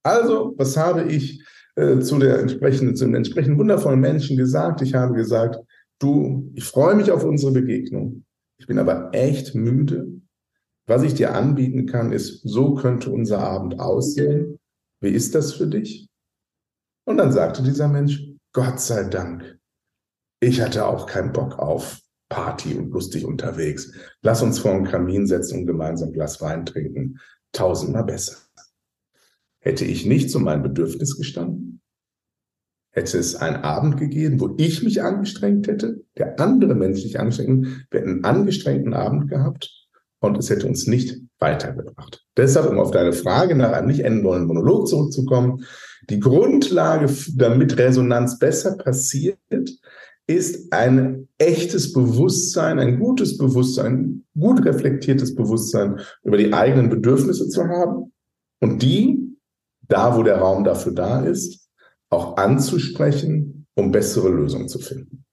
Also, 0.04 0.54
was 0.58 0.78
habe 0.78 1.04
ich 1.04 1.44
äh, 1.76 2.00
zu, 2.00 2.20
der 2.20 2.40
entsprechenden, 2.40 2.96
zu 2.96 3.06
dem 3.06 3.16
entsprechenden 3.16 3.58
wundervollen 3.58 4.00
Menschen 4.00 4.38
gesagt? 4.38 4.82
Ich 4.82 4.94
habe 4.94 5.14
gesagt, 5.14 5.58
du, 6.00 6.52
ich 6.54 6.64
freue 6.64 6.96
mich 6.96 7.12
auf 7.12 7.24
unsere 7.24 7.54
Begegnung. 7.54 8.24
Ich 8.58 8.68
bin 8.68 8.80
aber 8.80 9.10
echt 9.14 9.56
müde. 9.56 10.08
Was 10.88 11.04
ich 11.04 11.16
dir 11.16 11.34
anbieten 11.34 11.88
kann, 11.88 12.12
ist, 12.12 12.42
so 12.44 12.76
könnte 12.76 13.10
unser 13.10 13.40
Abend 13.40 13.80
aussehen. 13.80 14.60
Wie 15.06 15.12
ist 15.12 15.36
das 15.36 15.54
für 15.54 15.68
dich? 15.68 16.10
Und 17.08 17.18
dann 17.18 17.32
sagte 17.32 17.62
dieser 17.62 17.88
Mensch, 17.88 18.24
Gott 18.54 18.80
sei 18.80 19.04
Dank, 19.04 19.60
ich 20.40 20.62
hatte 20.62 20.88
auch 20.88 21.06
keinen 21.06 21.32
Bock 21.32 21.60
auf 21.60 22.02
Party 22.28 22.74
und 22.74 22.90
lustig 22.90 23.24
unterwegs. 23.24 23.94
Lass 24.24 24.42
uns 24.42 24.58
vor 24.58 24.74
den 24.74 24.86
Kamin 24.86 25.28
setzen 25.28 25.60
und 25.60 25.68
gemeinsam 25.68 26.10
ein 26.10 26.14
Glas 26.14 26.42
Wein 26.42 26.66
trinken. 26.66 27.20
Tausendmal 27.52 28.06
besser. 28.06 28.38
Hätte 29.60 29.86
ich 29.86 30.08
nicht 30.08 30.32
zu 30.32 30.40
meinem 30.40 30.64
Bedürfnis 30.64 31.16
gestanden? 31.16 31.82
Hätte 32.90 33.20
es 33.20 33.36
einen 33.36 33.58
Abend 33.58 33.98
gegeben, 33.98 34.40
wo 34.40 34.56
ich 34.58 34.82
mich 34.82 35.04
angestrengt 35.04 35.68
hätte, 35.68 36.04
der 36.18 36.40
andere 36.40 36.74
Mensch 36.74 37.02
sich 37.02 37.20
angestrengt, 37.20 37.86
wir 37.92 38.00
hätten 38.00 38.10
einen 38.10 38.26
angestrengten 38.26 38.96
Abend 38.96 39.30
gehabt 39.30 39.88
und 40.20 40.36
es 40.36 40.50
hätte 40.50 40.68
uns 40.68 40.88
nicht 40.88 41.22
weitergebracht. 41.46 42.26
Deshalb, 42.36 42.70
um 42.70 42.80
auf 42.80 42.92
deine 42.92 43.14
Frage 43.14 43.56
nach 43.56 43.72
einem 43.72 43.88
nicht 43.88 44.02
enden 44.02 44.24
wollenden 44.24 44.48
Monolog 44.48 44.88
zurückzukommen, 44.88 45.64
die 46.10 46.20
Grundlage, 46.20 47.08
damit 47.36 47.78
Resonanz 47.78 48.40
besser 48.40 48.78
passiert, 48.78 49.38
ist 50.28 50.74
ein 50.74 51.28
echtes 51.38 51.94
Bewusstsein, 51.94 52.80
ein 52.80 53.00
gutes 53.00 53.38
Bewusstsein, 53.38 54.24
gut 54.38 54.66
reflektiertes 54.66 55.36
Bewusstsein 55.36 56.00
über 56.24 56.38
die 56.38 56.52
eigenen 56.52 56.90
Bedürfnisse 56.90 57.48
zu 57.48 57.68
haben 57.68 58.12
und 58.60 58.82
die, 58.82 59.38
da 59.88 60.18
wo 60.18 60.24
der 60.24 60.38
Raum 60.38 60.64
dafür 60.64 60.94
da 60.94 61.24
ist, 61.24 61.70
auch 62.10 62.38
anzusprechen, 62.38 63.68
um 63.76 63.92
bessere 63.92 64.30
Lösungen 64.30 64.68
zu 64.68 64.80
finden. 64.80 65.25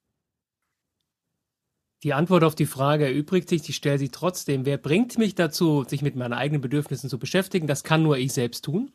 Die 2.02 2.14
Antwort 2.14 2.44
auf 2.44 2.54
die 2.54 2.66
Frage 2.66 3.06
erübrigt 3.06 3.48
sich, 3.48 3.68
ich 3.68 3.76
stelle 3.76 3.98
sie 3.98 4.08
trotzdem. 4.08 4.66
Wer 4.66 4.78
bringt 4.78 5.18
mich 5.18 5.34
dazu, 5.34 5.84
sich 5.84 6.02
mit 6.02 6.16
meinen 6.16 6.32
eigenen 6.32 6.60
Bedürfnissen 6.60 7.08
zu 7.08 7.18
beschäftigen? 7.18 7.66
Das 7.66 7.84
kann 7.84 8.02
nur 8.02 8.18
ich 8.18 8.32
selbst 8.32 8.64
tun. 8.64 8.92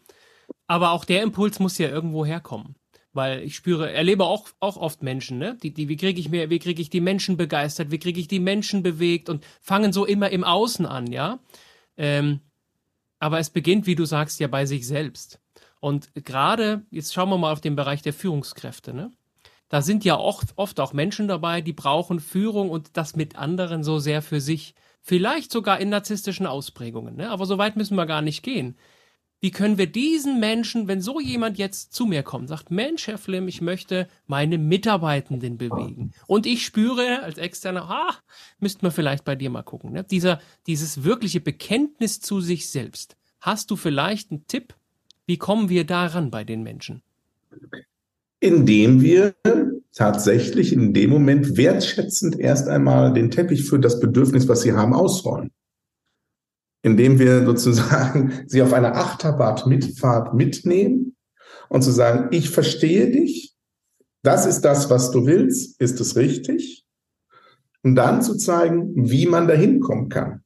Aber 0.68 0.92
auch 0.92 1.06
der 1.06 1.24
Impuls 1.24 1.60
muss 1.60 1.78
ja 1.78 1.90
irgendwo 1.90 2.26
herkommen 2.26 2.76
weil 3.18 3.42
ich 3.42 3.56
spüre, 3.56 3.92
erlebe 3.92 4.24
auch, 4.26 4.48
auch 4.62 4.78
oft 4.78 5.04
Menschen, 5.04 5.40
ne? 5.40 5.58
Die, 5.62 5.74
die, 5.74 5.90
wie 5.90 5.98
kriege 5.98 6.20
ich 6.20 6.30
mir, 6.30 6.50
wie 6.50 6.60
kriege 6.60 6.82
ich 6.82 6.90
die 6.90 7.02
Menschen 7.02 7.36
begeistert, 7.36 7.92
wie 7.92 7.98
kriege 7.98 8.20
ich 8.20 8.28
die 8.30 8.40
Menschen 8.40 8.84
bewegt 8.84 9.28
und 9.28 9.44
fangen 9.60 9.92
so 9.92 10.06
immer 10.06 10.30
im 10.30 10.46
Außen 10.46 10.86
an, 10.86 11.12
ja. 11.12 11.40
Ähm, 11.98 12.40
aber 13.20 13.40
es 13.40 13.50
beginnt, 13.50 13.88
wie 13.88 13.96
du 13.96 14.06
sagst, 14.06 14.40
ja 14.40 14.48
bei 14.48 14.66
sich 14.66 14.88
selbst. 14.88 15.42
Und 15.80 16.14
gerade, 16.14 16.86
jetzt 16.92 17.14
schauen 17.14 17.30
wir 17.30 17.38
mal 17.38 17.52
auf 17.52 17.62
den 17.62 17.76
Bereich 17.76 18.04
der 18.04 18.14
Führungskräfte, 18.14 18.94
ne? 18.94 19.12
Da 19.70 19.82
sind 19.82 20.06
ja 20.06 20.18
oft, 20.18 20.54
oft 20.56 20.80
auch 20.80 20.94
Menschen 20.94 21.28
dabei, 21.28 21.62
die 21.62 21.74
brauchen 21.74 22.20
Führung 22.20 22.70
und 22.70 22.96
das 22.96 23.16
mit 23.16 23.36
anderen 23.36 23.84
so 23.84 24.00
sehr 24.00 24.22
für 24.22 24.42
sich. 24.42 24.76
Vielleicht 25.02 25.52
sogar 25.52 25.80
in 25.80 25.90
narzisstischen 25.90 26.46
Ausprägungen, 26.46 27.16
ne? 27.16 27.30
Aber 27.30 27.46
so 27.46 27.58
weit 27.58 27.78
müssen 27.78 27.96
wir 27.96 28.06
gar 28.06 28.22
nicht 28.22 28.44
gehen 28.44 28.78
wie 29.40 29.52
können 29.52 29.78
wir 29.78 29.88
diesen 29.88 30.40
Menschen, 30.40 30.88
wenn 30.88 31.02
so 31.02 31.20
jemand 31.20 31.58
jetzt 31.58 31.94
zu 31.94 32.06
mir 32.06 32.24
kommt, 32.24 32.50
sagt, 32.50 32.72
Mensch, 32.72 33.08
Herr 33.08 33.20
Flimm, 33.20 33.48
ich 33.48 33.62
möchte 33.62 34.08
meine 34.26 34.58
Mitarbeitenden 34.58 35.58
bewegen. 35.58 36.12
Und 36.26 36.48
ich 36.48 36.66
spüre 36.66 37.22
als 37.22 37.38
Externer, 37.38 37.90
ah, 37.90 38.16
müssten 38.60 38.82
wir 38.82 38.92
vielleicht 38.92 39.26
bei 39.26 39.36
dir 39.36 39.50
mal 39.52 39.62
gucken. 39.62 39.92
Ne? 39.92 40.04
Dieser, 40.04 40.42
dieses 40.66 41.04
wirkliche 41.04 41.40
Bekenntnis 41.40 42.20
zu 42.20 42.42
sich 42.42 42.70
selbst. 42.70 43.16
Hast 43.40 43.70
du 43.70 43.76
vielleicht 43.76 44.32
einen 44.32 44.48
Tipp? 44.48 44.74
Wie 45.28 45.38
kommen 45.38 45.70
wir 45.70 45.86
daran 45.86 46.32
bei 46.32 46.44
den 46.44 46.64
Menschen? 46.64 47.04
Indem 48.40 49.02
wir 49.02 49.36
tatsächlich 49.94 50.74
in 50.74 50.94
dem 50.94 51.10
Moment 51.10 51.58
wertschätzend 51.58 52.40
erst 52.40 52.68
einmal 52.68 53.14
den 53.14 53.32
Teppich 53.32 53.68
für 53.68 53.80
das 53.80 54.00
Bedürfnis, 54.00 54.48
was 54.48 54.62
sie 54.62 54.74
haben, 54.74 54.94
ausrollen 54.94 55.52
indem 56.88 57.20
wir 57.20 57.46
sozusagen 57.46 58.44
sie 58.48 58.62
auf 58.62 58.74
einer 58.74 58.96
Achterbahn-Mitfahrt 58.96 60.34
mitnehmen 60.34 61.16
und 61.70 61.84
zu 61.84 61.92
sagen, 61.92 62.30
ich 62.32 62.50
verstehe 62.50 63.12
dich, 63.12 63.56
das 64.24 64.46
ist 64.46 64.62
das, 64.62 64.90
was 64.90 65.12
du 65.12 65.26
willst, 65.26 65.80
ist 65.80 66.00
es 66.02 66.16
richtig? 66.16 66.86
Und 67.84 67.96
dann 67.96 68.22
zu 68.22 68.36
zeigen, 68.36 69.10
wie 69.10 69.28
man 69.28 69.48
da 69.48 69.54
hinkommen 69.54 70.10
kann. 70.10 70.44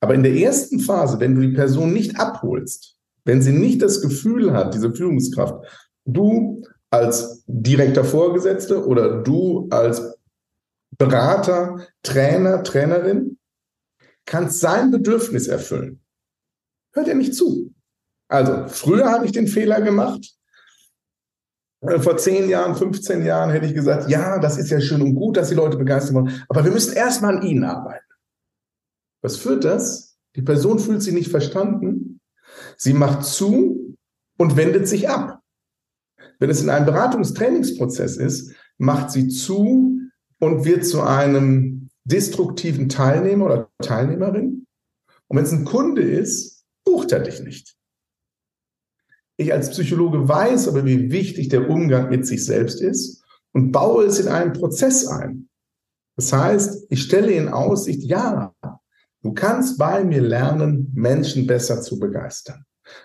Aber 0.00 0.14
in 0.14 0.22
der 0.22 0.34
ersten 0.34 0.80
Phase, 0.80 1.18
wenn 1.20 1.34
du 1.34 1.40
die 1.40 1.54
Person 1.54 1.92
nicht 1.92 2.18
abholst, 2.18 2.96
wenn 3.24 3.40
sie 3.40 3.52
nicht 3.52 3.82
das 3.82 4.02
Gefühl 4.02 4.52
hat, 4.52 4.74
diese 4.74 4.92
Führungskraft, 4.92 5.64
du 6.04 6.62
als 6.92 7.42
direkter 7.46 8.04
Vorgesetzte 8.04 8.86
oder 8.86 9.22
du 9.22 9.66
als 9.70 10.18
Berater, 10.98 11.86
Trainer, 12.02 12.62
Trainerin, 12.62 13.38
kannst 14.26 14.60
sein 14.60 14.90
Bedürfnis 14.90 15.48
erfüllen. 15.48 16.02
Hört 16.92 17.08
er 17.08 17.14
nicht 17.14 17.34
zu. 17.34 17.74
Also, 18.28 18.68
früher 18.68 19.10
habe 19.10 19.24
ich 19.24 19.32
den 19.32 19.48
Fehler 19.48 19.80
gemacht. 19.80 20.36
Äh, 21.80 21.98
vor 21.98 22.18
zehn 22.18 22.48
Jahren, 22.48 22.76
15 22.76 23.24
Jahren 23.24 23.50
hätte 23.50 23.66
ich 23.66 23.74
gesagt, 23.74 24.10
ja, 24.10 24.38
das 24.38 24.58
ist 24.58 24.70
ja 24.70 24.80
schön 24.80 25.02
und 25.02 25.14
gut, 25.14 25.38
dass 25.38 25.48
die 25.48 25.54
Leute 25.54 25.78
begeistert 25.78 26.14
wollen, 26.14 26.44
aber 26.48 26.64
wir 26.64 26.72
müssen 26.72 26.94
erstmal 26.94 27.38
an 27.38 27.42
ihnen 27.42 27.64
arbeiten. 27.64 28.04
Was 29.22 29.36
führt 29.36 29.64
das? 29.64 30.18
Die 30.36 30.42
Person 30.42 30.78
fühlt 30.78 31.02
sich 31.02 31.14
nicht 31.14 31.30
verstanden. 31.30 32.20
Sie 32.76 32.92
macht 32.92 33.24
zu 33.24 33.96
und 34.36 34.56
wendet 34.56 34.88
sich 34.88 35.08
ab. 35.08 35.41
Wenn 36.42 36.50
es 36.50 36.60
in 36.60 36.70
einem 36.70 36.86
Beratungstrainingsprozess 36.86 38.16
ist, 38.16 38.52
macht 38.76 39.12
sie 39.12 39.28
zu 39.28 40.00
und 40.40 40.64
wird 40.64 40.84
zu 40.84 41.00
einem 41.02 41.88
destruktiven 42.02 42.88
Teilnehmer 42.88 43.44
oder 43.44 43.70
Teilnehmerin. 43.80 44.66
Und 45.28 45.36
wenn 45.36 45.44
es 45.44 45.52
ein 45.52 45.64
Kunde 45.64 46.02
ist, 46.02 46.64
bucht 46.84 47.12
er 47.12 47.20
dich 47.20 47.44
nicht. 47.44 47.76
Ich 49.36 49.52
als 49.52 49.70
Psychologe 49.70 50.28
weiß 50.28 50.66
aber, 50.66 50.84
wie 50.84 51.12
wichtig 51.12 51.48
der 51.48 51.70
Umgang 51.70 52.10
mit 52.10 52.26
sich 52.26 52.44
selbst 52.44 52.80
ist 52.80 53.22
und 53.52 53.70
baue 53.70 54.06
es 54.06 54.18
in 54.18 54.26
einen 54.26 54.52
Prozess 54.52 55.06
ein. 55.06 55.48
Das 56.16 56.32
heißt, 56.32 56.86
ich 56.90 57.02
stelle 57.02 57.30
in 57.30 57.50
Aussicht, 57.50 58.02
ja, 58.02 58.52
du 59.22 59.32
kannst 59.32 59.78
bei 59.78 60.02
mir 60.02 60.22
lernen, 60.22 60.90
Menschen 60.92 61.46
besser 61.46 61.82
zu 61.82 62.00
begeistern, 62.00 62.64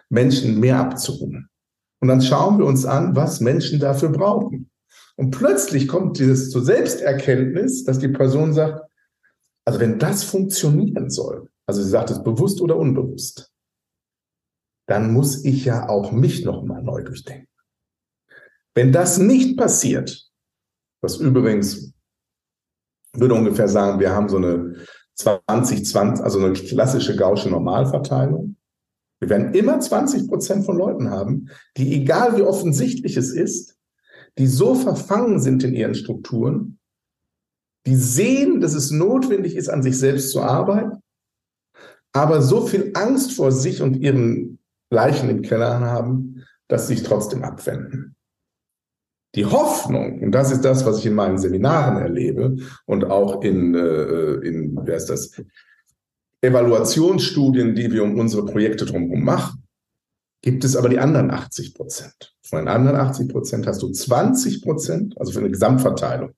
Menschen 0.09 0.59
mehr 0.59 0.79
abzuholen. 0.79 1.51
Und 1.99 2.09
dann 2.09 2.21
schauen 2.21 2.59
wir 2.59 2.65
uns 2.65 2.85
an, 2.85 3.15
was 3.15 3.39
Menschen 3.39 3.79
dafür 3.79 4.09
brauchen. 4.09 4.69
Und 5.15 5.31
plötzlich 5.31 5.87
kommt 5.87 6.19
dieses 6.19 6.51
zur 6.51 6.63
Selbsterkenntnis, 6.63 7.83
dass 7.83 7.99
die 7.99 8.07
Person 8.07 8.53
sagt, 8.53 8.81
also 9.65 9.79
wenn 9.79 9.99
das 9.99 10.23
funktionieren 10.23 11.09
soll, 11.09 11.49
also 11.65 11.81
sie 11.81 11.89
sagt 11.89 12.11
es 12.11 12.23
bewusst 12.23 12.61
oder 12.61 12.77
unbewusst, 12.77 13.51
dann 14.87 15.11
muss 15.11 15.43
ich 15.43 15.65
ja 15.65 15.89
auch 15.89 16.11
mich 16.11 16.45
nochmal 16.45 16.81
neu 16.81 17.03
durchdenken. 17.03 17.49
Wenn 18.73 18.91
das 18.91 19.17
nicht 19.17 19.57
passiert, 19.57 20.29
was 21.01 21.17
übrigens 21.17 21.93
würde 23.13 23.33
ungefähr 23.33 23.67
sagen, 23.67 23.99
wir 23.99 24.11
haben 24.11 24.29
so 24.29 24.37
eine 24.37 24.75
20, 25.15 25.85
20, 25.85 26.23
also 26.23 26.39
eine 26.39 26.53
klassische 26.53 27.15
gausche 27.15 27.49
Normalverteilung. 27.49 28.55
Wir 29.19 29.29
werden 29.29 29.53
immer 29.53 29.79
20 29.79 30.27
Prozent 30.27 30.65
von 30.65 30.77
Leuten 30.77 31.09
haben, 31.09 31.49
die, 31.75 31.93
egal 31.95 32.37
wie 32.37 32.43
offensichtlich 32.43 33.17
es 33.17 33.31
ist, 33.31 33.77
die 34.37 34.47
so 34.47 34.75
verfangen 34.75 35.39
sind 35.39 35.63
in 35.63 35.73
ihren 35.73 35.95
Strukturen, 35.95 36.79
die 37.87 37.95
sehen, 37.95 38.59
dass 38.59 38.73
es 38.73 38.91
notwendig 38.91 39.55
ist, 39.55 39.69
an 39.69 39.81
sich 39.81 39.97
selbst 39.97 40.31
zu 40.31 40.41
arbeiten, 40.41 41.01
aber 42.13 42.41
so 42.41 42.67
viel 42.67 42.91
Angst 42.93 43.33
vor 43.33 43.51
sich 43.51 43.81
und 43.81 43.95
ihren 43.95 44.59
Leichen 44.89 45.29
im 45.29 45.41
Keller 45.41 45.79
haben, 45.79 46.43
dass 46.67 46.87
sie 46.87 46.95
sich 46.95 47.03
trotzdem 47.03 47.43
abwenden. 47.43 48.15
Die 49.35 49.45
Hoffnung, 49.45 50.21
und 50.21 50.31
das 50.31 50.51
ist 50.51 50.61
das, 50.65 50.85
was 50.85 50.99
ich 50.99 51.05
in 51.05 51.13
meinen 51.13 51.37
Seminaren 51.37 51.97
erlebe 51.97 52.57
und 52.85 53.05
auch 53.05 53.41
in, 53.43 53.75
äh, 53.75 54.33
in 54.45 54.77
wer 54.83 54.97
ist 54.97 55.09
das, 55.09 55.41
Evaluationsstudien, 56.41 57.75
die 57.75 57.91
wir 57.91 58.03
um 58.03 58.19
unsere 58.19 58.45
Projekte 58.45 58.85
drumherum 58.85 59.23
machen, 59.23 59.63
gibt 60.41 60.63
es 60.63 60.75
aber 60.75 60.89
die 60.89 60.99
anderen 60.99 61.31
80 61.31 61.73
Prozent. 61.73 62.35
Von 62.43 62.59
den 62.59 62.67
anderen 62.67 62.97
80 62.97 63.29
Prozent 63.29 63.67
hast 63.67 63.81
du 63.81 63.91
20 63.91 64.61
Prozent, 64.61 65.15
also 65.19 65.31
für 65.31 65.39
eine 65.39 65.49
Gesamtverteilung. 65.49 66.31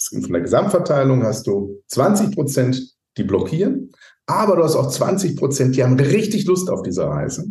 Von 0.00 0.32
der 0.32 0.42
Gesamtverteilung 0.42 1.22
hast 1.22 1.46
du 1.46 1.82
20 1.88 2.34
Prozent, 2.34 2.94
die 3.16 3.24
blockieren, 3.24 3.92
aber 4.26 4.56
du 4.56 4.64
hast 4.64 4.76
auch 4.76 4.90
20 4.90 5.36
Prozent, 5.36 5.76
die 5.76 5.84
haben 5.84 5.98
richtig 5.98 6.46
Lust 6.46 6.68
auf 6.68 6.82
diese 6.82 7.06
Reise 7.06 7.46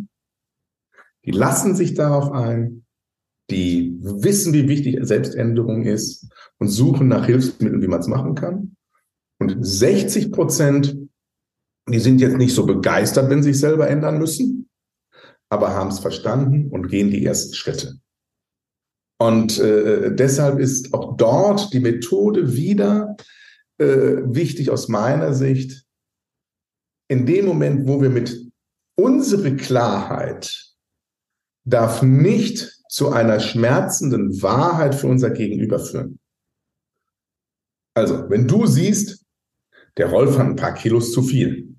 die 1.26 1.32
lassen 1.32 1.76
sich 1.76 1.96
darauf 1.96 2.32
ein, 2.32 2.86
die 3.50 3.98
wissen, 4.02 4.54
wie 4.54 4.68
wichtig 4.68 4.98
Selbständerung 5.02 5.84
ist 5.84 6.28
und 6.60 6.68
suchen 6.68 7.08
nach 7.08 7.26
Hilfsmitteln, 7.26 7.82
wie 7.82 7.88
man 7.88 8.00
es 8.00 8.08
machen 8.08 8.36
kann. 8.36 8.76
Und 9.40 9.58
60 9.60 10.32
Prozent, 10.32 10.98
die 11.88 12.00
sind 12.00 12.20
jetzt 12.20 12.38
nicht 12.38 12.54
so 12.54 12.66
begeistert, 12.66 13.30
wenn 13.30 13.44
sie 13.44 13.54
sich 13.54 13.62
selber 13.62 13.88
ändern 13.88 14.18
müssen, 14.18 14.70
aber 15.50 15.74
haben 15.74 15.90
es 15.90 16.00
verstanden 16.00 16.70
und 16.72 16.88
gehen 16.88 17.12
die 17.12 17.26
ersten 17.26 17.54
Schritte. 17.54 18.00
Und 19.18 19.60
äh, 19.60 20.14
deshalb 20.14 20.60
ist 20.60 20.94
auch 20.94 21.16
dort 21.16 21.74
die 21.74 21.80
Methode 21.80 22.54
wieder 22.54 23.16
äh, 23.78 23.86
wichtig 23.86 24.72
aus 24.72 24.88
meiner 24.88 25.34
Sicht. 25.34 25.86
In 27.08 27.26
dem 27.26 27.46
Moment, 27.46 27.88
wo 27.88 28.02
wir 28.02 28.10
mit 28.10 28.52
unserer 28.96 29.52
Klarheit 29.52 30.76
darf 31.66 32.02
nicht 32.02 32.82
zu 32.90 33.12
einer 33.12 33.40
schmerzenden 33.40 34.42
Wahrheit 34.42 34.96
für 34.96 35.08
unser 35.08 35.30
Gegenüber 35.30 35.80
führen. 35.80 36.20
Also, 37.94 38.30
wenn 38.30 38.48
du 38.48 38.66
siehst, 38.66 39.26
der 39.98 40.10
Rolf 40.10 40.38
hat 40.38 40.46
ein 40.46 40.56
paar 40.56 40.74
Kilos 40.74 41.12
zu 41.12 41.22
viel. 41.22 41.75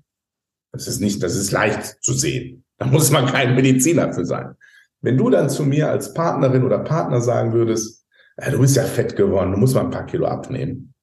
Das 0.71 0.87
ist 0.87 0.99
nicht, 0.99 1.23
das 1.23 1.35
ist 1.35 1.51
leicht 1.51 2.03
zu 2.03 2.13
sehen. 2.13 2.63
Da 2.77 2.85
muss 2.85 3.11
man 3.11 3.25
kein 3.25 3.55
Mediziner 3.55 4.13
für 4.13 4.25
sein. 4.25 4.55
Wenn 5.01 5.17
du 5.17 5.29
dann 5.29 5.49
zu 5.49 5.63
mir 5.63 5.89
als 5.89 6.13
Partnerin 6.13 6.63
oder 6.63 6.79
Partner 6.79 7.21
sagen 7.21 7.53
würdest, 7.53 8.05
ja, 8.39 8.51
du 8.51 8.59
bist 8.59 8.75
ja 8.75 8.83
fett 8.83 9.15
geworden, 9.15 9.51
du 9.51 9.57
musst 9.57 9.75
mal 9.75 9.85
ein 9.85 9.91
paar 9.91 10.05
Kilo 10.05 10.25
abnehmen, 10.27 10.93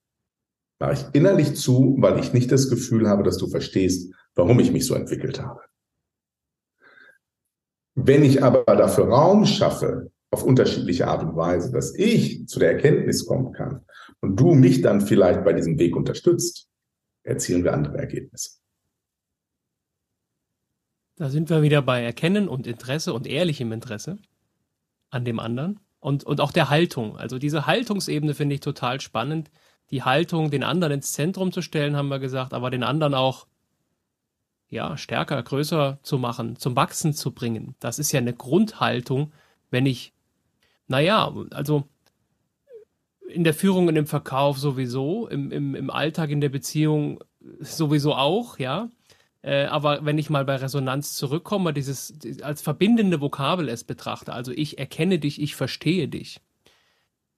mache 0.81 0.95
ich 0.95 1.05
innerlich 1.13 1.57
zu, 1.57 1.97
weil 1.99 2.19
ich 2.19 2.33
nicht 2.33 2.51
das 2.53 2.69
Gefühl 2.69 3.09
habe, 3.09 3.23
dass 3.23 3.39
du 3.39 3.49
verstehst, 3.49 4.13
warum 4.35 4.61
ich 4.61 4.73
mich 4.73 4.87
so 4.87 4.95
entwickelt 4.95 5.41
habe. 5.41 5.61
Wenn 7.97 8.25
ich 8.25 8.43
aber 8.43 8.65
dafür 8.65 9.09
Raum 9.09 9.47
schaffe, 9.47 10.11
auf 10.31 10.43
unterschiedliche 10.43 11.07
Art 11.07 11.23
und 11.23 11.37
Weise, 11.37 11.71
dass 11.71 11.95
ich 11.95 12.49
zu 12.49 12.59
der 12.59 12.73
Erkenntnis 12.73 13.25
kommen 13.25 13.53
kann 13.53 13.85
und 14.21 14.39
du 14.39 14.55
mich 14.55 14.83
dann 14.83 15.01
vielleicht 15.01 15.45
bei 15.45 15.53
diesem 15.53 15.79
Weg 15.79 15.95
unterstützt, 15.95 16.69
erzielen 17.23 17.63
wir 17.63 17.73
andere 17.73 17.99
Ergebnisse. 17.99 18.59
Da 21.17 21.29
sind 21.31 21.49
wir 21.51 21.63
wieder 21.63 21.83
bei 21.83 22.03
Erkennen 22.03 22.49
und 22.49 22.67
Interesse 22.67 23.15
und 23.15 23.27
ehrlichem 23.27 23.71
Interesse 23.73 24.19
an 25.11 25.25
dem 25.25 25.39
anderen 25.39 25.79
und, 26.01 26.25
und 26.25 26.41
auch 26.41 26.51
der 26.51 26.71
Haltung. 26.71 27.17
Also 27.17 27.39
diese 27.39 27.67
Haltungsebene 27.67 28.35
finde 28.35 28.57
ich 28.57 28.61
total 28.61 29.01
spannend. 29.01 29.51
Die 29.91 30.03
Haltung, 30.03 30.51
den 30.51 30.65
anderen 30.65 30.95
ins 30.95 31.13
Zentrum 31.13 31.53
zu 31.53 31.63
stellen, 31.63 31.97
haben 31.97 32.09
wir 32.09 32.19
gesagt, 32.19 32.53
aber 32.53 32.71
den 32.71 32.83
anderen 32.83 33.15
auch 33.15 33.47
ja, 34.69 34.97
stärker, 34.97 35.41
größer 35.41 35.99
zu 36.03 36.19
machen, 36.19 36.57
zum 36.57 36.75
Wachsen 36.75 37.13
zu 37.13 37.33
bringen. 37.33 37.77
Das 37.79 38.01
ist 38.01 38.11
ja 38.11 38.19
eine 38.19 38.35
Grundhaltung, 38.35 39.33
wenn 39.71 39.87
ich, 39.87 40.13
naja, 40.89 41.33
also 41.53 41.85
in 43.29 43.45
der 43.45 43.55
Führung 43.55 43.87
und 43.87 43.97
im 43.97 44.07
Verkauf 44.07 44.59
sowieso, 44.59 45.29
im, 45.29 45.53
im, 45.53 45.75
im 45.75 45.91
Alltag, 45.91 46.31
in 46.31 46.41
der 46.41 46.49
Beziehung 46.49 47.23
sowieso 47.61 48.15
auch, 48.15 48.59
ja. 48.59 48.91
Äh, 49.45 49.67
aber 49.67 50.07
wenn 50.07 50.17
ich 50.17 50.31
mal 50.31 50.47
bei 50.47 50.57
Resonanz 50.57 51.15
zurückkomme, 51.15 51.75
dieses 51.75 52.15
als 52.41 52.63
verbindende 52.63 53.21
Vokabel 53.21 53.69
es 53.69 53.85
betrachte, 53.85 54.33
also 54.33 54.53
ich 54.53 54.79
erkenne 54.79 55.19
dich, 55.19 55.39
ich 55.41 55.55
verstehe 55.55 56.09
dich, 56.09 56.41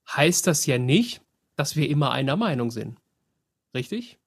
heißt 0.09 0.47
das 0.47 0.67
ja 0.67 0.79
nicht, 0.79 1.21
dass 1.57 1.75
wir 1.75 1.89
immer 1.89 2.13
einer 2.13 2.37
Meinung 2.37 2.71
sind. 2.71 2.99
Richtig? 3.75 4.19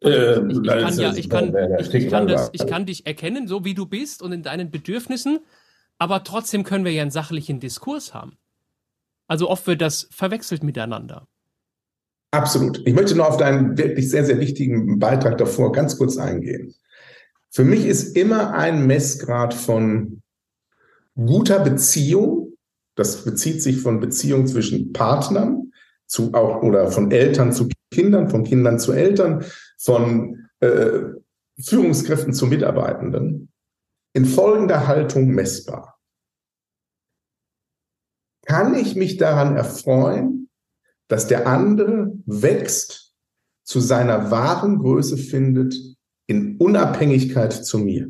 Ich, 0.00 0.08
ich, 0.10 0.62
kann 0.64 0.98
ja, 0.98 1.14
ich 1.14 1.30
kann, 1.30 1.54
ich, 1.78 1.94
ich, 1.94 2.10
kann 2.10 2.26
das, 2.26 2.50
ich 2.52 2.66
kann 2.66 2.86
dich 2.86 3.06
erkennen, 3.06 3.46
so 3.46 3.64
wie 3.64 3.74
du 3.74 3.86
bist 3.86 4.20
und 4.20 4.32
in 4.32 4.42
deinen 4.42 4.72
Bedürfnissen, 4.72 5.38
aber 5.96 6.24
trotzdem 6.24 6.64
können 6.64 6.84
wir 6.84 6.92
ja 6.92 7.02
einen 7.02 7.12
sachlichen 7.12 7.60
Diskurs 7.60 8.14
haben. 8.14 8.36
Also 9.28 9.48
oft 9.48 9.64
wird 9.68 9.80
das 9.80 10.08
verwechselt 10.10 10.64
miteinander. 10.64 11.28
Absolut. 12.32 12.84
Ich 12.84 12.94
möchte 12.94 13.14
noch 13.14 13.28
auf 13.28 13.36
deinen 13.36 13.78
wirklich 13.78 14.10
sehr, 14.10 14.24
sehr 14.24 14.40
wichtigen 14.40 14.98
Beitrag 14.98 15.38
davor 15.38 15.70
ganz 15.70 15.96
kurz 15.96 16.16
eingehen. 16.16 16.74
Für 17.50 17.64
mich 17.64 17.86
ist 17.86 18.16
immer 18.16 18.52
ein 18.52 18.86
Messgrad 18.86 19.54
von 19.54 20.22
guter 21.14 21.60
Beziehung, 21.60 22.56
das 22.94 23.24
bezieht 23.24 23.62
sich 23.62 23.80
von 23.80 24.00
Beziehung 24.00 24.46
zwischen 24.46 24.92
Partnern 24.92 25.72
zu 26.06 26.34
auch 26.34 26.62
oder 26.62 26.90
von 26.90 27.10
Eltern 27.10 27.52
zu 27.52 27.68
Kindern, 27.90 28.28
von 28.28 28.44
Kindern 28.44 28.78
zu 28.78 28.92
Eltern, 28.92 29.44
von 29.78 30.48
äh, 30.60 31.00
Führungskräften 31.60 32.32
zu 32.32 32.46
Mitarbeitenden 32.46 33.52
in 34.14 34.24
folgender 34.24 34.86
Haltung 34.86 35.28
messbar. 35.28 35.98
Kann 38.46 38.74
ich 38.74 38.96
mich 38.96 39.18
daran 39.18 39.56
erfreuen, 39.56 40.48
dass 41.08 41.26
der 41.26 41.46
andere 41.46 42.12
wächst, 42.26 43.14
zu 43.64 43.80
seiner 43.80 44.30
wahren 44.30 44.78
Größe 44.78 45.18
findet 45.18 45.74
in 46.28 46.56
Unabhängigkeit 46.58 47.52
zu 47.52 47.78
mir. 47.78 48.08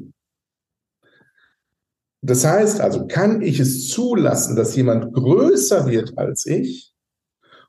Das 2.20 2.44
heißt 2.44 2.81
also, 2.81 3.07
kann 3.07 3.42
ich 3.42 3.61
es 3.61 3.88
zulassen, 3.88 4.57
dass 4.57 4.76
jemand 4.76 5.14
größer 5.14 5.87
wird 5.87 6.18
als 6.18 6.46
ich 6.46 6.92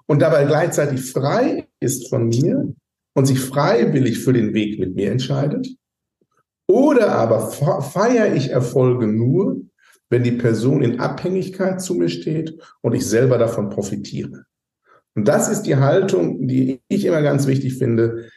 und 0.07 0.21
dabei 0.21 0.45
gleichzeitig 0.45 1.11
frei 1.11 1.67
ist 1.79 2.09
von 2.09 2.27
mir 2.27 2.73
und 3.13 3.25
sich 3.25 3.39
freiwillig 3.39 4.19
für 4.19 4.33
den 4.33 4.53
Weg 4.53 4.79
mit 4.79 4.95
mir 4.95 5.11
entscheidet? 5.11 5.67
Oder 6.67 7.13
aber 7.13 7.51
feiere 7.81 8.35
ich 8.35 8.49
Erfolge 8.49 9.07
nur, 9.07 9.61
wenn 10.09 10.23
die 10.23 10.31
Person 10.31 10.81
in 10.81 10.99
Abhängigkeit 10.99 11.81
zu 11.81 11.93
mir 11.93 12.09
steht 12.09 12.59
und 12.81 12.93
ich 12.93 13.05
selber 13.05 13.37
davon 13.37 13.69
profitiere? 13.69 14.45
Und 15.15 15.27
das 15.27 15.49
ist 15.49 15.63
die 15.63 15.75
Haltung, 15.75 16.47
die 16.47 16.81
ich 16.87 17.05
immer 17.05 17.21
ganz 17.21 17.45
wichtig 17.45 17.77
finde. 17.77 18.29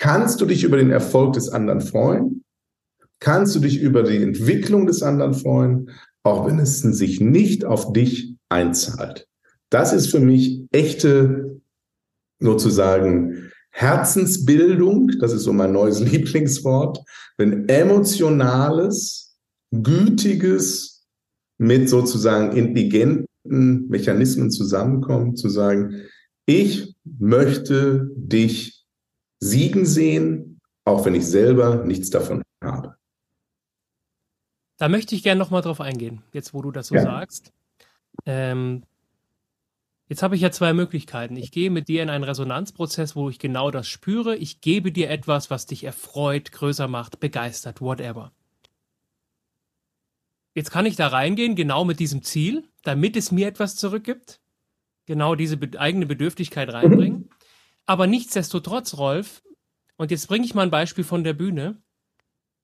Kannst 0.00 0.40
du 0.40 0.46
dich 0.46 0.64
über 0.64 0.78
den 0.78 0.90
Erfolg 0.90 1.34
des 1.34 1.48
anderen 1.50 1.80
freuen? 1.80 2.40
kannst 3.20 3.54
du 3.54 3.60
dich 3.60 3.80
über 3.80 4.02
die 4.02 4.22
Entwicklung 4.22 4.86
des 4.86 5.02
anderen 5.02 5.34
freuen, 5.34 5.90
auch 6.22 6.46
wenn 6.46 6.58
es 6.58 6.80
sich 6.80 7.20
nicht 7.20 7.64
auf 7.64 7.92
dich 7.92 8.34
einzahlt. 8.48 9.28
Das 9.70 9.92
ist 9.92 10.10
für 10.10 10.20
mich 10.20 10.62
echte, 10.72 11.60
sozusagen, 12.40 13.50
Herzensbildung. 13.72 15.12
Das 15.20 15.32
ist 15.32 15.44
so 15.44 15.52
mein 15.52 15.72
neues 15.72 16.00
Lieblingswort. 16.12 16.98
Wenn 17.38 17.68
emotionales, 17.68 19.36
gütiges 19.70 21.04
mit 21.58 21.88
sozusagen 21.88 22.56
intelligenten 22.56 23.88
Mechanismen 23.88 24.50
zusammenkommt, 24.50 25.38
zu 25.38 25.48
sagen, 25.48 25.94
ich 26.46 26.96
möchte 27.04 28.10
dich 28.16 28.79
siegen 29.40 29.86
sehen, 29.86 30.60
auch 30.84 31.04
wenn 31.04 31.14
ich 31.14 31.26
selber 31.26 31.84
nichts 31.84 32.10
davon 32.10 32.42
habe. 32.62 32.96
Da 34.76 34.88
möchte 34.88 35.14
ich 35.14 35.22
gerne 35.22 35.38
nochmal 35.38 35.62
drauf 35.62 35.80
eingehen, 35.80 36.22
jetzt 36.32 36.54
wo 36.54 36.62
du 36.62 36.70
das 36.70 36.86
so 36.86 36.94
ja. 36.94 37.02
sagst. 37.02 37.52
Ähm, 38.24 38.84
jetzt 40.08 40.22
habe 40.22 40.36
ich 40.36 40.40
ja 40.40 40.50
zwei 40.50 40.72
Möglichkeiten. 40.72 41.36
Ich 41.36 41.52
gehe 41.52 41.70
mit 41.70 41.88
dir 41.88 42.02
in 42.02 42.08
einen 42.08 42.24
Resonanzprozess, 42.24 43.14
wo 43.14 43.28
ich 43.28 43.38
genau 43.38 43.70
das 43.70 43.88
spüre. 43.88 44.36
Ich 44.36 44.62
gebe 44.62 44.90
dir 44.90 45.10
etwas, 45.10 45.50
was 45.50 45.66
dich 45.66 45.84
erfreut, 45.84 46.52
größer 46.52 46.88
macht, 46.88 47.20
begeistert, 47.20 47.82
whatever. 47.82 48.32
Jetzt 50.54 50.70
kann 50.70 50.86
ich 50.86 50.96
da 50.96 51.08
reingehen, 51.08 51.56
genau 51.56 51.84
mit 51.84 52.00
diesem 52.00 52.22
Ziel, 52.22 52.64
damit 52.82 53.16
es 53.16 53.30
mir 53.30 53.48
etwas 53.48 53.76
zurückgibt. 53.76 54.40
Genau 55.04 55.34
diese 55.34 55.58
be 55.58 55.78
eigene 55.78 56.06
Bedürftigkeit 56.06 56.72
reinbringen. 56.72 57.19
Aber 57.90 58.06
nichtsdestotrotz, 58.06 58.96
Rolf, 58.96 59.42
und 59.96 60.10
jetzt 60.10 60.28
bringe 60.28 60.44
ich 60.44 60.54
mal 60.54 60.62
ein 60.62 60.70
Beispiel 60.70 61.04
von 61.04 61.24
der 61.24 61.34
Bühne 61.34 61.82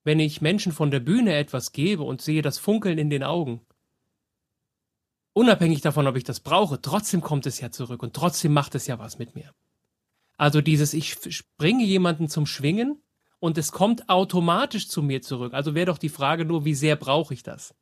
wenn 0.06 0.20
ich 0.20 0.40
Menschen 0.40 0.70
von 0.70 0.92
der 0.92 1.00
Bühne 1.00 1.34
etwas 1.34 1.72
gebe 1.72 2.04
und 2.04 2.22
sehe 2.22 2.40
das 2.40 2.60
Funkeln 2.60 2.96
in 2.96 3.10
den 3.10 3.24
Augen, 3.24 3.66
unabhängig 5.32 5.80
davon, 5.80 6.06
ob 6.06 6.16
ich 6.16 6.22
das 6.22 6.38
brauche, 6.38 6.80
trotzdem 6.80 7.22
kommt 7.22 7.44
es 7.44 7.60
ja 7.60 7.72
zurück 7.72 8.04
und 8.04 8.14
trotzdem 8.14 8.52
macht 8.52 8.76
es 8.76 8.86
ja 8.86 9.00
was 9.00 9.18
mit 9.18 9.34
mir. 9.34 9.52
Also 10.36 10.60
dieses, 10.60 10.94
ich 10.94 11.16
bringe 11.56 11.82
jemanden 11.82 12.28
zum 12.28 12.46
Schwingen 12.46 13.02
und 13.40 13.58
es 13.58 13.72
kommt 13.72 14.08
automatisch 14.08 14.88
zu 14.88 15.02
mir 15.02 15.22
zurück. 15.22 15.54
Also 15.54 15.74
wäre 15.74 15.86
doch 15.86 15.98
die 15.98 16.08
Frage 16.08 16.44
nur, 16.44 16.64
wie 16.64 16.76
sehr 16.76 16.94
brauche 16.94 17.34
ich 17.34 17.42
das? 17.42 17.74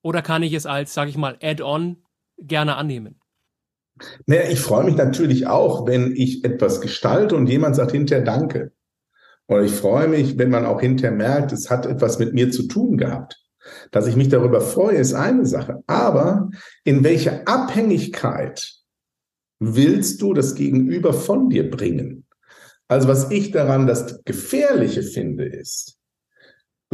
Oder 0.00 0.22
kann 0.22 0.42
ich 0.42 0.54
es 0.54 0.64
als, 0.64 0.94
sage 0.94 1.10
ich 1.10 1.18
mal, 1.18 1.36
Add-on 1.42 2.02
gerne 2.38 2.76
annehmen? 2.76 3.20
Naja, 4.26 4.50
ich 4.50 4.60
freue 4.60 4.84
mich 4.84 4.96
natürlich 4.96 5.46
auch, 5.46 5.86
wenn 5.86 6.14
ich 6.16 6.44
etwas 6.44 6.80
gestalte 6.80 7.36
und 7.36 7.48
jemand 7.48 7.76
sagt 7.76 7.92
hinterher 7.92 8.24
Danke. 8.24 8.72
Und 9.46 9.64
ich 9.64 9.72
freue 9.72 10.08
mich, 10.08 10.38
wenn 10.38 10.50
man 10.50 10.64
auch 10.64 10.80
hinterher 10.80 11.14
merkt, 11.14 11.52
es 11.52 11.70
hat 11.70 11.86
etwas 11.86 12.18
mit 12.18 12.32
mir 12.32 12.50
zu 12.50 12.66
tun 12.66 12.96
gehabt. 12.96 13.40
Dass 13.90 14.06
ich 14.06 14.16
mich 14.16 14.28
darüber 14.28 14.60
freue, 14.60 14.96
ist 14.96 15.14
eine 15.14 15.46
Sache. 15.46 15.82
Aber 15.86 16.50
in 16.84 17.04
welche 17.04 17.46
Abhängigkeit 17.46 18.72
willst 19.58 20.20
du 20.22 20.34
das 20.34 20.54
Gegenüber 20.54 21.12
von 21.12 21.48
dir 21.48 21.70
bringen? 21.70 22.26
Also 22.88 23.08
was 23.08 23.30
ich 23.30 23.50
daran 23.50 23.86
das 23.86 24.22
Gefährliche 24.24 25.02
finde, 25.02 25.46
ist, 25.46 25.98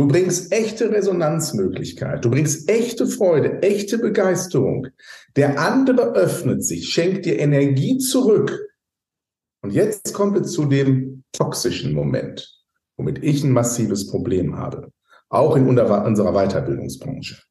du 0.01 0.09
bringst 0.09 0.51
echte 0.51 0.91
Resonanzmöglichkeit, 0.91 2.25
du 2.25 2.31
bringst 2.31 2.71
echte 2.71 3.07
Freude, 3.07 3.61
echte 3.61 3.99
Begeisterung. 3.99 4.87
Der 5.37 5.61
andere 5.61 6.15
öffnet 6.15 6.65
sich, 6.65 6.89
schenkt 6.89 7.27
dir 7.27 7.39
Energie 7.39 7.99
zurück. 7.99 8.67
Und 9.63 9.75
jetzt 9.75 10.15
kommen 10.15 10.33
wir 10.33 10.45
zu 10.45 10.65
dem 10.65 11.25
toxischen 11.33 11.93
Moment, 11.93 12.51
womit 12.97 13.23
ich 13.23 13.45
ein 13.45 13.53
massives 13.53 14.07
Problem 14.07 14.57
habe, 14.57 14.91
auch 15.29 15.55
in 15.55 15.67
unserer 15.67 16.33
Weiterbildungsbranche. 16.33 17.43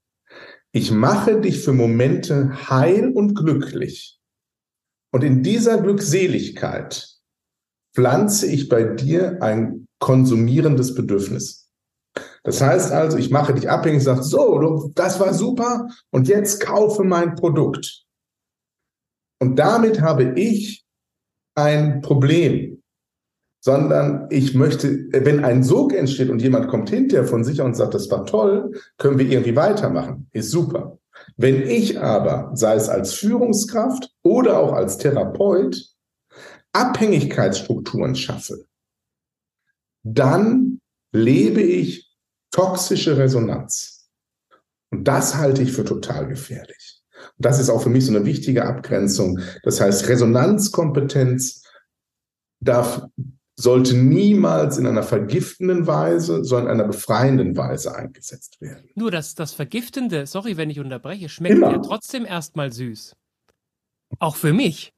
Ich 0.71 0.89
mache 0.89 1.39
dich 1.39 1.63
für 1.63 1.73
Momente 1.73 2.67
heil 2.67 3.11
und 3.11 3.35
glücklich. 3.35 4.19
Und 5.11 5.23
in 5.23 5.43
dieser 5.43 5.79
Glückseligkeit 5.79 7.07
pflanze 7.93 8.47
ich 8.47 8.69
bei 8.69 8.85
dir 8.85 9.39
ein 9.43 9.85
konsumierendes 9.99 10.95
Bedürfnis. 10.95 11.58
Das 12.49 12.61
heißt 12.61 12.91
also, 12.91 13.15
ich 13.17 13.29
mache 13.29 13.53
dich 13.53 13.69
abhängig, 13.69 14.03
sage, 14.03 14.23
so, 14.23 14.91
das 14.95 15.19
war 15.19 15.35
super 15.35 15.87
und 16.09 16.27
jetzt 16.27 16.59
kaufe 16.59 17.03
mein 17.03 17.35
Produkt. 17.35 18.05
Und 19.39 19.57
damit 19.59 20.01
habe 20.01 20.33
ich 20.39 20.83
ein 21.53 22.01
Problem 22.01 22.81
sondern 23.61 24.27
ich 24.29 24.55
möchte, 24.55 25.09
wenn 25.11 25.43
ein 25.43 25.63
Sog 25.63 25.93
entsteht 25.93 26.29
und 26.29 26.41
jemand 26.41 26.69
kommt 26.69 26.89
hinterher 26.89 27.27
von 27.27 27.43
sich 27.43 27.61
und 27.61 27.75
sagt, 27.75 27.93
das 27.93 28.09
war 28.09 28.25
toll, 28.25 28.71
können 28.97 29.19
wir 29.19 29.29
irgendwie 29.29 29.55
weitermachen, 29.55 30.27
ist 30.31 30.49
super. 30.49 30.97
Wenn 31.35 31.67
ich 31.67 31.99
aber, 31.99 32.51
sei 32.55 32.75
es 32.75 32.87
als 32.87 33.13
Führungskraft 33.13 34.09
oder 34.23 34.57
auch 34.57 34.71
als 34.71 34.97
Therapeut, 34.97 35.93
Abhängigkeitsstrukturen 36.71 38.15
schaffe, 38.15 38.65
dann 40.03 40.79
lebe 41.11 41.61
ich 41.61 42.08
toxische 42.51 43.17
Resonanz. 43.17 44.09
Und 44.91 45.07
das 45.07 45.35
halte 45.35 45.61
ich 45.61 45.71
für 45.71 45.83
total 45.83 46.27
gefährlich. 46.27 47.01
Und 47.37 47.45
das 47.45 47.59
ist 47.59 47.69
auch 47.69 47.81
für 47.81 47.89
mich 47.89 48.05
so 48.05 48.15
eine 48.15 48.25
wichtige 48.25 48.65
Abgrenzung. 48.65 49.39
Das 49.63 49.79
heißt, 49.81 50.07
Resonanzkompetenz 50.07 51.63
darf 52.59 53.03
sollte 53.55 53.95
niemals 53.97 54.77
in 54.77 54.87
einer 54.87 55.03
vergiftenden 55.03 55.85
Weise, 55.85 56.45
sondern 56.45 56.75
in 56.75 56.79
einer 56.79 56.89
befreienden 56.89 57.57
Weise 57.57 57.93
eingesetzt 57.93 58.61
werden. 58.61 58.89
Nur 58.95 59.11
das, 59.11 59.35
das 59.35 59.53
Vergiftende, 59.53 60.25
sorry, 60.27 60.55
wenn 60.55 60.69
ich 60.69 60.79
unterbreche, 60.79 61.27
schmeckt 61.27 61.55
Immer. 61.55 61.71
ja 61.71 61.79
trotzdem 61.79 62.25
erstmal 62.25 62.71
süß. 62.71 63.17
Auch 64.19 64.37
für 64.37 64.53
mich. 64.53 64.93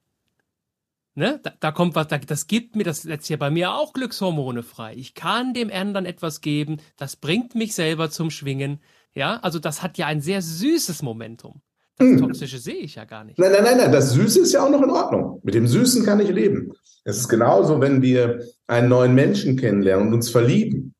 Ne? 1.13 1.39
Da, 1.43 1.51
da 1.59 1.71
kommt 1.71 1.95
was, 1.95 2.07
das 2.07 2.47
gibt 2.47 2.75
mir, 2.75 2.83
das 2.83 3.01
setzt 3.01 3.29
ja 3.29 3.37
bei 3.37 3.49
mir 3.49 3.73
auch 3.73 3.93
Glückshormone 3.93 4.63
frei. 4.63 4.93
Ich 4.95 5.13
kann 5.13 5.53
dem 5.53 5.69
anderen 5.69 6.05
etwas 6.05 6.41
geben, 6.41 6.77
das 6.97 7.15
bringt 7.17 7.53
mich 7.53 7.75
selber 7.75 8.09
zum 8.09 8.29
Schwingen. 8.29 8.79
Ja, 9.13 9.39
also 9.41 9.59
das 9.59 9.83
hat 9.83 9.97
ja 9.97 10.07
ein 10.07 10.21
sehr 10.21 10.41
süßes 10.41 11.01
Momentum. 11.01 11.61
Das 11.97 12.07
hm. 12.07 12.17
Toxische 12.17 12.59
sehe 12.59 12.75
ich 12.75 12.95
ja 12.95 13.03
gar 13.03 13.25
nicht. 13.25 13.37
Nein, 13.37 13.51
nein, 13.51 13.63
nein, 13.63 13.77
nein, 13.77 13.91
das 13.91 14.11
Süße 14.13 14.39
ist 14.39 14.53
ja 14.53 14.65
auch 14.65 14.69
noch 14.69 14.81
in 14.81 14.89
Ordnung. 14.89 15.41
Mit 15.43 15.53
dem 15.53 15.67
Süßen 15.67 16.05
kann 16.05 16.21
ich 16.21 16.29
leben. 16.29 16.71
Es 17.03 17.17
ist 17.17 17.27
genauso, 17.27 17.81
wenn 17.81 18.01
wir 18.01 18.45
einen 18.67 18.87
neuen 18.87 19.13
Menschen 19.13 19.57
kennenlernen 19.57 20.07
und 20.07 20.13
uns 20.13 20.29
verlieben. 20.29 20.93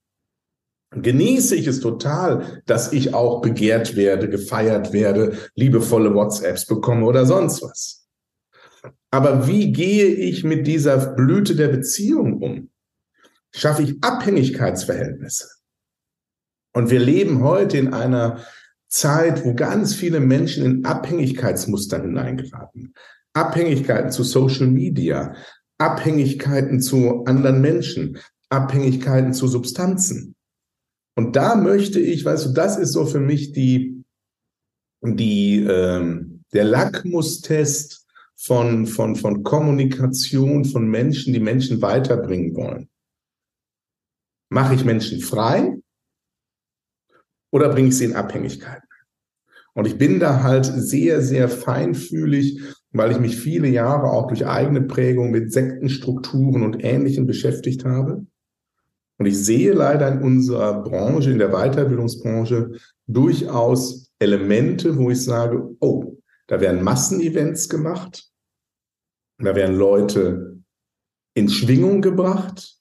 Genieße 0.94 1.56
ich 1.56 1.68
es 1.68 1.80
total, 1.80 2.62
dass 2.66 2.92
ich 2.92 3.14
auch 3.14 3.42
begehrt 3.42 3.96
werde, 3.96 4.30
gefeiert 4.30 4.92
werde, 4.92 5.38
liebevolle 5.56 6.14
WhatsApps 6.14 6.66
bekomme 6.66 7.06
oder 7.06 7.26
sonst 7.26 7.62
was. 7.62 8.01
Aber 9.12 9.48
wie 9.48 9.72
gehe 9.74 10.08
ich 10.08 10.44
mit 10.44 10.66
dieser 10.66 11.14
Blüte 11.16 11.56
der 11.56 11.68
Beziehung 11.68 12.42
um? 12.42 12.70
Schaffe 13.54 13.84
ich 13.84 14.02
Abhängigkeitsverhältnisse? 14.02 15.50
Und 16.74 16.90
wir 16.90 17.00
leben 17.00 17.44
heute 17.44 17.78
in 17.78 17.94
einer 17.94 18.40
Zeit, 18.88 19.44
wo 19.44 19.54
ganz 19.54 19.94
viele 19.94 20.22
Menschen 20.22 20.66
in 20.66 20.86
Abhängigkeitsmuster 20.86 22.02
hineingeraten. 22.02 22.94
Abhängigkeiten 23.34 24.12
zu 24.12 24.24
Social 24.24 24.68
Media, 24.68 25.36
Abhängigkeiten 25.78 26.82
zu 26.82 27.26
anderen 27.26 27.62
Menschen, 27.62 28.18
Abhängigkeiten 28.50 29.34
zu 29.34 29.48
Substanzen. 29.48 30.36
Und 31.16 31.36
da 31.36 31.56
möchte 31.56 32.00
ich, 32.00 32.24
weißt 32.24 32.48
du, 32.48 32.54
das 32.54 32.78
ist 32.78 32.94
so 32.94 33.06
für 33.06 33.20
mich 33.20 33.52
die, 33.52 34.04
die, 35.02 35.60
ähm, 35.60 36.44
der 36.54 36.66
Lackmustest 36.66 38.01
von, 38.44 38.88
von, 38.88 39.16
von 39.16 39.44
Kommunikation 39.44 40.66
von 40.66 40.88
Menschen, 40.88 41.32
die 41.32 41.40
Menschen 41.40 41.82
weiterbringen 41.82 42.56
wollen. 42.56 42.90
Mache 44.50 44.74
ich 44.74 44.84
Menschen 44.84 45.22
frei 45.22 45.78
oder 47.52 47.70
bringe 47.70 47.90
ich 47.90 47.98
sie 47.98 48.06
in 48.06 48.16
Abhängigkeiten? 48.16 48.88
Und 49.74 49.86
ich 49.86 49.98
bin 49.98 50.20
da 50.20 50.42
halt 50.44 50.66
sehr, 50.66 51.22
sehr 51.22 51.48
feinfühlig, 51.50 52.60
weil 52.92 53.12
ich 53.12 53.20
mich 53.20 53.38
viele 53.38 53.68
Jahre 53.68 54.10
auch 54.10 54.28
durch 54.28 54.46
eigene 54.46 54.82
Prägung 54.82 55.32
mit 55.32 55.54
Sektenstrukturen 55.54 56.64
und 56.64 56.84
Ähnlichem 56.84 57.26
beschäftigt 57.26 57.86
habe. 57.86 58.26
Und 59.18 59.26
ich 59.28 59.38
sehe 59.38 59.72
leider 59.72 60.12
in 60.12 60.24
unserer 60.24 60.84
Branche, 60.84 61.32
in 61.32 61.38
der 61.38 61.52
Weiterbildungsbranche, 61.52 62.72
durchaus 63.06 64.12
Elemente, 64.20 64.98
wo 64.98 65.12
ich 65.12 65.24
sage, 65.24 65.76
oh, 65.80 66.18
da 66.48 66.60
werden 66.60 66.84
Massenevents 66.84 67.70
gemacht, 67.70 68.31
da 69.46 69.56
werden 69.56 69.76
Leute 69.76 70.60
in 71.34 71.50
Schwingung 71.50 72.02
gebracht. 72.02 72.78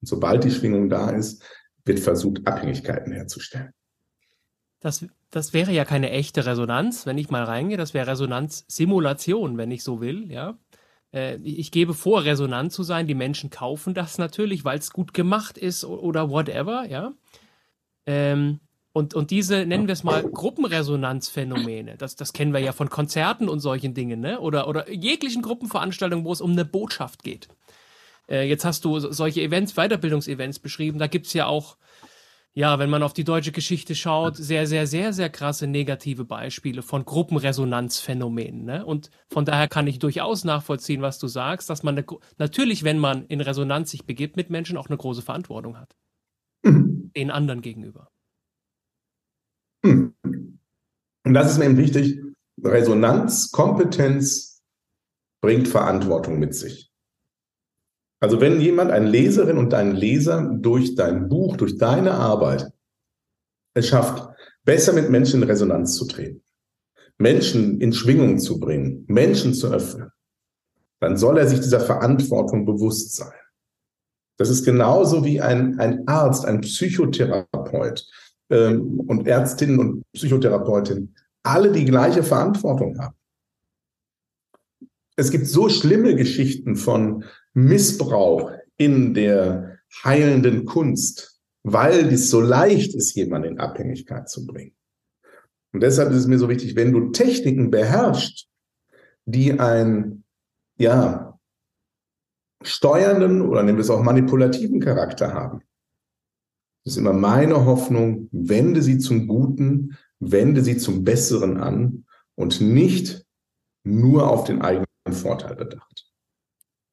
Und 0.00 0.06
sobald 0.08 0.44
die 0.44 0.50
Schwingung 0.50 0.88
da 0.88 1.10
ist, 1.10 1.44
wird 1.84 2.00
versucht, 2.00 2.46
Abhängigkeiten 2.46 3.12
herzustellen. 3.12 3.72
Das, 4.80 5.04
das 5.30 5.52
wäre 5.52 5.72
ja 5.72 5.84
keine 5.84 6.10
echte 6.10 6.44
Resonanz, 6.44 7.06
wenn 7.06 7.18
ich 7.18 7.30
mal 7.30 7.44
reingehe. 7.44 7.76
Das 7.76 7.94
wäre 7.94 8.08
Resonanzsimulation, 8.08 9.56
wenn 9.56 9.70
ich 9.70 9.84
so 9.84 10.00
will, 10.00 10.30
ja. 10.30 10.58
Äh, 11.12 11.36
ich 11.36 11.70
gebe 11.70 11.94
vor, 11.94 12.24
resonant 12.24 12.72
zu 12.72 12.82
sein. 12.82 13.06
Die 13.06 13.14
Menschen 13.14 13.50
kaufen 13.50 13.94
das 13.94 14.18
natürlich, 14.18 14.64
weil 14.64 14.78
es 14.78 14.92
gut 14.92 15.14
gemacht 15.14 15.56
ist 15.58 15.84
oder 15.84 16.30
whatever, 16.30 16.84
ja. 16.88 17.12
Ähm, 18.06 18.60
und, 18.92 19.14
und 19.14 19.30
diese, 19.30 19.64
nennen 19.64 19.86
wir 19.86 19.94
es 19.94 20.04
mal, 20.04 20.22
Gruppenresonanzphänomene, 20.22 21.96
das, 21.96 22.14
das 22.14 22.34
kennen 22.34 22.52
wir 22.52 22.60
ja 22.60 22.72
von 22.72 22.90
Konzerten 22.90 23.48
und 23.48 23.60
solchen 23.60 23.94
Dingen, 23.94 24.20
ne? 24.20 24.38
Oder, 24.38 24.68
oder 24.68 24.90
jeglichen 24.90 25.40
Gruppenveranstaltungen, 25.40 26.26
wo 26.26 26.32
es 26.32 26.42
um 26.42 26.52
eine 26.52 26.66
Botschaft 26.66 27.22
geht. 27.22 27.48
Äh, 28.28 28.48
jetzt 28.48 28.66
hast 28.66 28.84
du 28.84 28.98
solche 28.98 29.40
Events, 29.40 29.74
Weiterbildungsevents 29.74 30.58
beschrieben, 30.58 30.98
da 30.98 31.06
gibt's 31.06 31.32
ja 31.32 31.46
auch, 31.46 31.78
ja, 32.52 32.78
wenn 32.78 32.90
man 32.90 33.02
auf 33.02 33.14
die 33.14 33.24
deutsche 33.24 33.50
Geschichte 33.50 33.94
schaut, 33.94 34.36
sehr, 34.36 34.66
sehr, 34.66 34.86
sehr, 34.86 35.14
sehr 35.14 35.30
krasse 35.30 35.66
negative 35.66 36.26
Beispiele 36.26 36.82
von 36.82 37.06
Gruppenresonanzphänomenen. 37.06 38.66
Ne? 38.66 38.84
Und 38.84 39.10
von 39.30 39.46
daher 39.46 39.68
kann 39.68 39.86
ich 39.86 40.00
durchaus 40.00 40.44
nachvollziehen, 40.44 41.00
was 41.00 41.18
du 41.18 41.28
sagst, 41.28 41.70
dass 41.70 41.82
man 41.82 41.96
eine, 41.96 42.04
natürlich, 42.36 42.84
wenn 42.84 42.98
man 42.98 43.24
in 43.24 43.40
Resonanz 43.40 43.90
sich 43.90 44.04
begibt 44.04 44.36
mit 44.36 44.50
Menschen, 44.50 44.76
auch 44.76 44.88
eine 44.88 44.98
große 44.98 45.22
Verantwortung 45.22 45.78
hat. 45.78 45.96
Mhm. 46.62 47.10
Den 47.16 47.30
anderen 47.30 47.62
gegenüber. 47.62 48.11
Hm. 49.84 50.14
Und 51.24 51.34
das 51.34 51.52
ist 51.52 51.58
mir 51.58 51.66
eben 51.66 51.76
wichtig. 51.76 52.20
Resonanz, 52.62 53.50
Kompetenz 53.50 54.62
bringt 55.40 55.68
Verantwortung 55.68 56.38
mit 56.38 56.54
sich. 56.54 56.90
Also 58.20 58.40
wenn 58.40 58.60
jemand, 58.60 58.92
eine 58.92 59.08
Leserin 59.08 59.58
und 59.58 59.74
ein 59.74 59.96
Leser 59.96 60.42
durch 60.60 60.94
dein 60.94 61.28
Buch, 61.28 61.56
durch 61.56 61.76
deine 61.76 62.14
Arbeit 62.14 62.70
es 63.74 63.88
schafft, 63.88 64.28
besser 64.64 64.92
mit 64.92 65.10
Menschen 65.10 65.42
in 65.42 65.48
Resonanz 65.48 65.96
zu 65.96 66.06
treten, 66.06 66.44
Menschen 67.18 67.80
in 67.80 67.92
Schwingung 67.92 68.38
zu 68.38 68.60
bringen, 68.60 69.04
Menschen 69.08 69.54
zu 69.54 69.72
öffnen, 69.72 70.12
dann 71.00 71.16
soll 71.16 71.38
er 71.38 71.48
sich 71.48 71.60
dieser 71.60 71.80
Verantwortung 71.80 72.64
bewusst 72.64 73.16
sein. 73.16 73.32
Das 74.38 74.50
ist 74.50 74.64
genauso 74.64 75.24
wie 75.24 75.40
ein, 75.40 75.80
ein 75.80 76.06
Arzt, 76.06 76.44
ein 76.44 76.60
Psychotherapeut, 76.60 78.06
ähm, 78.52 79.00
und 79.00 79.26
Ärztinnen 79.26 79.78
und 79.78 80.12
Psychotherapeutinnen 80.12 81.14
alle 81.42 81.72
die 81.72 81.84
gleiche 81.84 82.22
Verantwortung 82.22 82.98
haben. 82.98 83.16
Es 85.16 85.30
gibt 85.30 85.46
so 85.46 85.68
schlimme 85.68 86.14
Geschichten 86.14 86.76
von 86.76 87.24
Missbrauch 87.54 88.52
in 88.76 89.14
der 89.14 89.78
heilenden 90.04 90.64
Kunst, 90.64 91.40
weil 91.64 92.12
es 92.12 92.30
so 92.30 92.40
leicht 92.40 92.94
ist, 92.94 93.14
jemanden 93.14 93.52
in 93.52 93.58
Abhängigkeit 93.58 94.28
zu 94.28 94.46
bringen. 94.46 94.74
Und 95.72 95.82
deshalb 95.82 96.10
ist 96.10 96.18
es 96.18 96.26
mir 96.26 96.38
so 96.38 96.48
wichtig, 96.48 96.76
wenn 96.76 96.92
du 96.92 97.10
Techniken 97.10 97.70
beherrschst, 97.70 98.48
die 99.24 99.58
einen, 99.58 100.24
ja, 100.76 101.38
steuernden 102.62 103.42
oder 103.42 103.62
nehmen 103.62 103.78
wir 103.78 103.82
es 103.82 103.90
auch 103.90 104.02
manipulativen 104.02 104.80
Charakter 104.80 105.32
haben, 105.32 105.62
das 106.84 106.94
ist 106.94 106.98
immer 106.98 107.12
meine 107.12 107.64
Hoffnung, 107.64 108.28
wende 108.32 108.82
sie 108.82 108.98
zum 108.98 109.28
Guten, 109.28 109.96
wende 110.18 110.62
sie 110.62 110.76
zum 110.76 111.04
Besseren 111.04 111.58
an 111.58 112.04
und 112.34 112.60
nicht 112.60 113.24
nur 113.84 114.28
auf 114.30 114.44
den 114.44 114.62
eigenen 114.62 114.86
Vorteil 115.10 115.56
bedacht. 115.56 116.10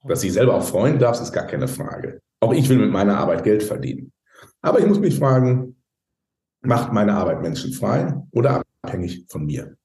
Dass 0.04 0.23
ich 0.23 0.34
selber 0.34 0.56
auch 0.56 0.63
freuen 0.63 0.99
darf, 0.99 1.19
ist 1.19 1.34
gar 1.34 1.45
keine 1.45 1.67
Frage. 1.67 2.21
Auch 2.39 2.54
ich 2.54 2.69
will 2.69 2.78
mit 2.78 2.91
meiner 2.91 3.17
Arbeit 3.17 3.43
Geld 3.43 3.63
verdienen. 3.63 4.13
Aber 4.62 4.80
ich 4.80 4.86
muss 4.86 4.99
mich 4.99 5.17
fragen, 5.17 5.75
macht 6.62 6.93
meine 6.93 7.13
Arbeit 7.13 7.41
Menschen 7.41 7.73
frei 7.73 8.21
oder 8.32 8.63
abhängig 8.82 9.25
von 9.28 9.45
mir? 9.45 9.78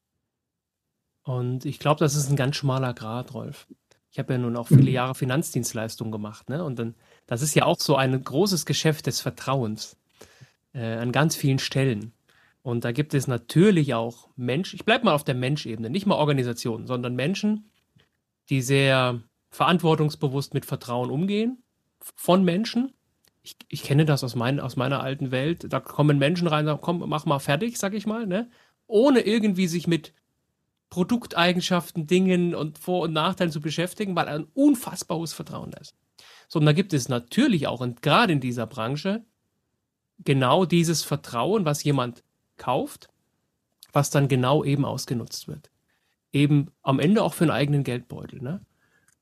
Und 1.23 1.64
ich 1.64 1.79
glaube, 1.79 2.01
das 2.01 2.14
ist 2.14 2.31
ein 2.31 2.37
ganz 2.37 2.57
schmaler 2.57 2.95
Grad, 2.95 3.35
Rolf. 3.35 3.67
Ich 4.11 4.19
habe 4.19 4.35
ja 4.35 4.38
nun 4.38 4.57
auch 4.57 4.69
viele 4.69 4.90
Jahre 4.90 5.14
Finanzdienstleistungen 5.14 6.12
gemacht, 6.12 6.49
ne? 6.49 6.62
Und 6.62 6.79
dann, 6.79 6.95
das 7.27 7.43
ist 7.43 7.55
ja 7.55 7.65
auch 7.65 7.79
so 7.79 7.97
ein 7.97 8.23
großes 8.23 8.67
Geschäft 8.67 9.07
des 9.07 9.21
Vertrauens 9.21 9.97
äh, 10.73 10.95
an 10.97 11.13
ganz 11.13 11.37
vielen 11.37 11.59
Stellen. 11.59 12.13
Und 12.63 12.85
da 12.85 12.93
gibt 12.93 13.13
es 13.15 13.27
natürlich 13.27 13.95
auch 13.95 14.29
Menschen, 14.37 14.77
ich 14.77 14.85
bleibe 14.85 15.05
mal 15.05 15.15
auf 15.15 15.25
der 15.25 15.35
Menschebene, 15.35 15.91
nicht 15.91 16.07
mal 16.07 16.15
Organisationen, 16.15 16.87
sondern 16.87 17.15
Menschen, 17.15 17.71
die 18.49 18.63
sehr 18.63 19.21
verantwortungsbewusst 19.51 20.55
mit 20.55 20.65
Vertrauen 20.65 21.11
umgehen, 21.11 21.63
von 22.17 22.45
Menschen. 22.45 22.93
Ich, 23.43 23.57
ich 23.69 23.83
kenne 23.83 24.05
das 24.05 24.25
aus, 24.25 24.35
mein, 24.35 24.61
aus 24.61 24.77
meiner 24.77 25.03
alten 25.03 25.31
Welt. 25.31 25.73
Da 25.73 25.81
kommen 25.81 26.19
Menschen 26.19 26.49
rein 26.49 26.65
sagen, 26.65 26.81
komm, 26.83 27.05
mach 27.07 27.27
mal 27.27 27.39
fertig, 27.39 27.79
sag 27.79 27.95
ich 27.95 28.07
mal, 28.07 28.27
ne? 28.27 28.51
Ohne 28.87 29.21
irgendwie 29.21 29.67
sich 29.67 29.87
mit 29.87 30.15
Produkteigenschaften, 30.91 32.07
Dingen 32.07 32.55
und 32.55 32.79
Vor- 32.79 33.03
und 33.03 33.13
Nachteilen 33.13 33.53
zu 33.53 33.61
beschäftigen, 33.61 34.15
weil 34.17 34.29
ein 34.29 34.47
unfassbar 34.55 35.19
hohes 35.19 35.33
Vertrauen 35.33 35.71
da 35.71 35.79
ist. 35.79 35.95
So, 36.55 36.61
und 36.61 36.67
da 36.67 36.73
gibt 36.73 36.93
es 36.93 37.09
natürlich 37.09 37.67
auch, 37.67 37.81
und 37.81 38.01
gerade 38.01 38.33
in 38.33 38.38
dieser 38.38 38.69
Branche, 38.69 39.25
genau 40.21 40.64
dieses 40.64 41.03
Vertrauen, 41.03 41.64
was 41.64 41.83
jemand 41.83 42.23
kauft, 42.59 43.09
was 43.93 44.11
dann 44.11 44.29
genau 44.29 44.62
eben 44.62 44.85
ausgenutzt 44.85 45.49
wird. 45.49 45.73
Eben 46.33 46.71
am 46.83 47.01
Ende 47.01 47.25
auch 47.25 47.35
für 47.35 47.43
einen 47.43 47.51
eigenen 47.51 47.83
Geldbeutel. 47.83 48.40
Ne? 48.40 48.61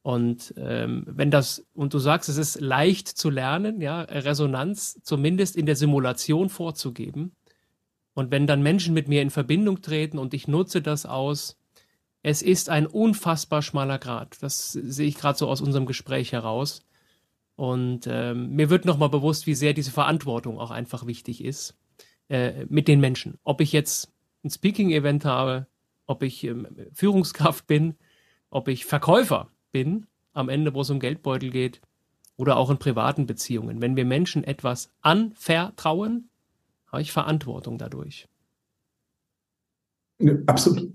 Und 0.03 0.53
ähm, 0.59 1.05
wenn 1.07 1.31
das, 1.31 1.65
und 1.73 1.95
du 1.95 1.99
sagst, 1.99 2.29
es 2.29 2.37
ist 2.37 2.61
leicht 2.61 3.09
zu 3.09 3.31
lernen, 3.31 3.81
ja, 3.81 4.03
Resonanz 4.03 5.01
zumindest 5.03 5.57
in 5.57 5.65
der 5.65 5.77
Simulation 5.77 6.51
vorzugeben. 6.51 7.35
Und 8.13 8.31
wenn 8.31 8.47
dann 8.47 8.61
Menschen 8.61 8.93
mit 8.93 9.09
mir 9.09 9.23
in 9.23 9.31
Verbindung 9.31 9.81
treten 9.81 10.19
und 10.19 10.35
ich 10.35 10.49
nutze 10.49 10.83
das 10.83 11.07
aus, 11.07 11.59
es 12.23 12.43
ist 12.43 12.69
ein 12.69 12.87
unfassbar 12.87 13.63
schmaler 13.63 13.99
Grad. 13.99 14.37
Das 14.43 14.73
sehe 14.73 15.09
ich 15.09 15.15
gerade 15.15 15.39
so 15.39 15.49
aus 15.49 15.63
unserem 15.63 15.87
Gespräch 15.87 16.33
heraus. 16.33 16.83
Und 17.63 18.09
ähm, 18.11 18.57
mir 18.57 18.71
wird 18.71 18.87
nochmal 18.87 19.09
bewusst, 19.09 19.47
wie 19.47 19.55
sehr 19.55 19.73
diese 19.73 19.93
Verantwortung 19.93 20.59
auch 20.59 20.73
einfach 20.73 21.07
wichtig 21.07 21.45
ist 21.45 21.77
äh, 22.29 22.67
mit 22.69 22.89
den 22.89 22.99
Menschen. 22.99 23.39
Ob 23.45 23.61
ich 23.61 23.71
jetzt 23.71 24.13
ein 24.43 24.51
Speaking-Event 24.51 25.25
habe, 25.25 25.69
ob 26.07 26.25
ich 26.25 26.43
ähm, 26.43 26.67
Führungskraft 26.93 27.69
bin, 27.69 27.95
ob 28.51 28.67
ich 28.67 28.85
Verkäufer 28.85 29.49
bin, 29.71 30.09
am 30.33 30.49
Ende, 30.49 30.75
wo 30.75 30.81
es 30.81 30.91
um 30.91 30.99
Geldbeutel 30.99 31.51
geht, 31.51 31.81
oder 32.35 32.57
auch 32.57 32.69
in 32.69 32.79
privaten 32.79 33.27
Beziehungen. 33.27 33.81
Wenn 33.81 33.95
wir 33.95 34.07
Menschen 34.07 34.43
etwas 34.43 34.91
anvertrauen, 35.01 36.31
habe 36.89 37.03
ich 37.03 37.13
Verantwortung 37.13 37.79
dadurch. 37.79 38.27
Absolut. 40.49 40.93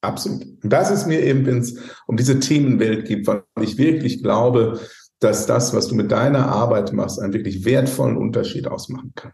Absolut. 0.00 0.44
Und 0.62 0.72
das 0.72 0.92
ist 0.92 1.08
mir 1.08 1.24
eben, 1.24 1.44
wenn 1.44 1.58
es 1.58 1.76
um 2.06 2.16
diese 2.16 2.38
Themenwelt 2.38 3.08
geht, 3.08 3.26
weil 3.26 3.42
ich 3.62 3.78
wirklich 3.78 4.22
glaube, 4.22 4.78
dass 5.20 5.46
das, 5.46 5.74
was 5.74 5.88
du 5.88 5.94
mit 5.94 6.12
deiner 6.12 6.46
Arbeit 6.46 6.92
machst, 6.92 7.20
einen 7.20 7.32
wirklich 7.32 7.64
wertvollen 7.64 8.16
Unterschied 8.16 8.66
ausmachen 8.68 9.12
kann. 9.14 9.32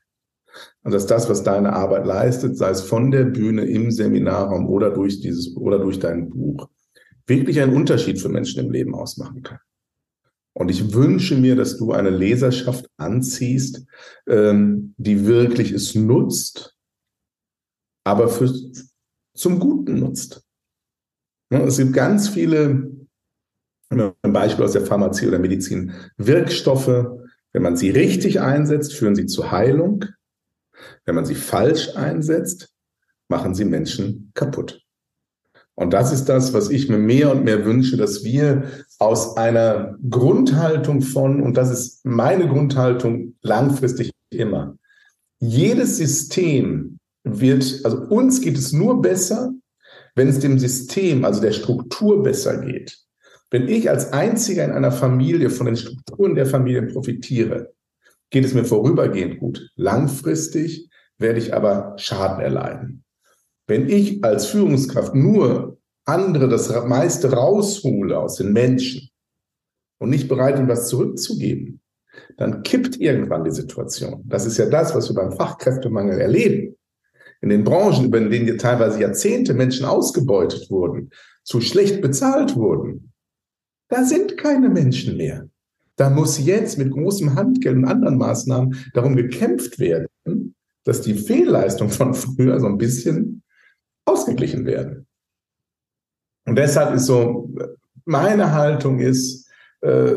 Und 0.83 0.93
dass 0.93 1.07
das, 1.07 1.29
was 1.29 1.43
deine 1.43 1.73
Arbeit 1.73 2.07
leistet, 2.07 2.57
sei 2.57 2.71
es 2.71 2.83
von 2.83 3.11
der 3.11 3.25
Bühne 3.25 3.65
im 3.65 3.91
Seminarraum 3.91 4.69
oder 4.69 4.91
durch 4.91 5.21
dieses 5.21 5.57
oder 5.57 5.79
durch 5.79 5.99
dein 5.99 6.31
Buch, 6.31 6.69
wirklich 7.27 7.61
einen 7.61 7.75
Unterschied 7.75 8.21
für 8.21 8.29
Menschen 8.29 8.65
im 8.65 8.71
Leben 8.71 8.95
ausmachen 8.95 9.43
kann. 9.43 9.59
Und 10.53 10.71
ich 10.71 10.95
wünsche 10.95 11.37
mir, 11.37 11.57
dass 11.57 11.77
du 11.77 11.93
eine 11.93 12.11
Leserschaft 12.11 12.89
anziehst, 12.97 13.85
ähm, 14.29 14.95
die 14.97 15.27
wirklich 15.27 15.73
es 15.73 15.97
nutzt, 15.97 16.77
aber 18.05 18.29
für, 18.29 18.53
zum 19.35 19.59
Guten 19.59 19.99
nutzt. 19.99 20.45
Es 21.51 21.79
gibt 21.79 21.93
ganz 21.93 22.29
viele, 22.29 22.91
ein 24.01 24.33
Beispiel 24.33 24.65
aus 24.65 24.73
der 24.73 24.87
Pharmazie 24.87 25.27
oder 25.29 25.39
Medizin, 25.39 25.93
Wirkstoffe, 26.17 27.07
wenn 27.53 27.63
man 27.63 27.77
sie 27.77 27.91
richtig 27.91 28.41
einsetzt, 28.41 28.95
führen 28.95 29.15
sie 29.15 29.27
zur 29.27 29.53
Heilung. 29.53 30.05
Wenn 31.05 31.15
man 31.15 31.25
sie 31.25 31.35
falsch 31.35 31.97
einsetzt, 31.97 32.75
machen 33.29 33.55
sie 33.55 33.65
Menschen 33.65 34.33
kaputt. 34.35 34.85
Und 35.77 35.93
das 35.93 36.13
ist 36.13 36.27
das, 36.27 36.53
was 36.53 36.71
ich 36.71 36.89
mir 36.89 36.99
mehr 36.99 37.33
und 37.33 37.45
mehr 37.45 37.65
wünsche, 37.65 37.97
dass 37.97 38.23
wir 38.23 38.65
aus 38.99 39.37
einer 39.37 39.97
Grundhaltung 40.09 41.03
von, 41.03 41.43
und 41.43 41.57
das 41.57 41.71
ist 41.71 42.05
meine 42.05 42.49
Grundhaltung 42.49 43.35
langfristig 43.43 44.13
immer, 44.31 44.77
jedes 45.41 45.97
System 45.97 46.99
wird, 47.25 47.81
also 47.85 47.99
uns 48.03 48.41
geht 48.41 48.57
es 48.57 48.73
nur 48.73 49.03
besser, 49.03 49.53
wenn 50.15 50.29
es 50.29 50.39
dem 50.39 50.59
System, 50.59 51.25
also 51.25 51.41
der 51.41 51.53
Struktur 51.53 52.23
besser 52.23 52.59
geht, 52.59 52.99
wenn 53.55 53.69
ich 53.69 53.89
als 53.89 54.13
Einziger 54.13 54.65
in 54.65 54.73
einer 54.73 54.91
Familie 54.91 55.49
von 55.49 55.67
den 55.67 55.77
Strukturen 55.77 56.35
der 56.35 56.45
Familie 56.45 56.83
profitiere, 56.83 57.73
geht 58.31 58.45
es 58.45 58.53
mir 58.53 58.65
vorübergehend 58.65 59.39
gut. 59.39 59.71
Langfristig 59.77 60.91
werde 61.19 61.39
ich 61.39 61.55
aber 61.55 61.95
Schaden 61.97 62.43
erleiden. 62.43 63.05
Wenn 63.69 63.89
ich 63.89 64.25
als 64.25 64.47
Führungskraft 64.47 65.15
nur 65.15 65.79
andere 66.05 66.49
das 66.49 66.69
meiste 66.87 67.31
raushole 67.33 68.19
aus 68.19 68.35
den 68.39 68.53
Menschen 68.53 69.09
und 69.99 70.11
nicht 70.11 70.27
bereit 70.27 70.57
bin, 70.57 70.67
was 70.67 70.89
zurückzugeben, 70.89 71.81
dann 72.37 72.65
kippt 72.65 72.97
irgendwann 72.97 73.45
die 73.45 73.53
Situation. 73.53 74.25
Das 74.27 74.47
ist 74.47 74.59
ja 74.59 74.67
das, 74.67 74.97
was 74.97 75.09
wir 75.09 75.15
beim 75.15 75.31
Fachkräftemangel 75.31 76.21
erleben. 76.21 76.75
In 77.41 77.51
den 77.51 77.63
Branchen, 77.63 78.07
über 78.07 78.19
denen 78.19 78.59
teilweise 78.59 79.01
Jahrzehnte 79.01 79.55
Menschen 79.55 79.87
ausgebeutet 79.87 80.69
wurden, 80.73 81.11
zu 81.45 81.61
schlecht 81.61 82.01
bezahlt 82.01 82.57
wurden, 82.57 83.14
da 83.89 84.05
sind 84.05 84.37
keine 84.37 84.69
Menschen 84.69 85.17
mehr. 85.17 85.49
Da 85.97 86.11
muss 86.11 86.45
jetzt 86.45 86.79
mit 86.79 86.91
großem 86.91 87.35
Handgeld 87.35 87.77
und 87.77 87.85
anderen 87.85 88.19
Maßnahmen 88.19 88.77
darum 88.95 89.15
gekämpft 89.15 89.79
werden, 89.79 90.55
dass 90.85 91.03
die 91.03 91.15
Fehlleistung 91.15 91.91
von 91.91 92.15
früher 92.15 92.59
so 92.61 92.67
ein 92.67 92.79
bisschen 92.79 93.43
ausgeglichen 94.05 94.67
werden. 94.67 95.07
Und 96.47 96.57
deshalb 96.57 96.95
ist 96.95 97.07
so, 97.07 97.55
meine 98.05 98.53
Haltung 98.53 98.99
ist, 98.99 99.49
äh, 99.81 100.15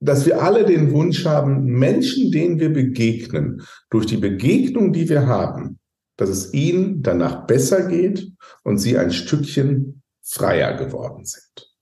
dass 0.00 0.26
wir 0.26 0.42
alle 0.42 0.64
den 0.64 0.92
Wunsch 0.92 1.24
haben, 1.24 1.64
Menschen, 1.64 2.30
denen 2.30 2.60
wir 2.60 2.72
begegnen, 2.72 3.62
durch 3.90 4.06
die 4.06 4.18
Begegnung, 4.18 4.92
die 4.92 5.08
wir 5.08 5.26
haben, 5.26 5.78
dass 6.16 6.28
es 6.28 6.52
ihnen 6.52 7.02
danach 7.02 7.46
besser 7.46 7.88
geht 7.88 8.30
und 8.62 8.78
sie 8.78 8.98
ein 8.98 9.10
Stückchen 9.10 10.02
freier 10.22 10.76
geworden 10.76 11.24
sind. 11.24 11.73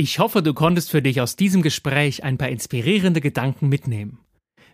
Ich 0.00 0.20
hoffe, 0.20 0.44
du 0.44 0.54
konntest 0.54 0.92
für 0.92 1.02
dich 1.02 1.20
aus 1.20 1.34
diesem 1.34 1.60
Gespräch 1.60 2.22
ein 2.22 2.38
paar 2.38 2.50
inspirierende 2.50 3.20
Gedanken 3.20 3.68
mitnehmen. 3.68 4.20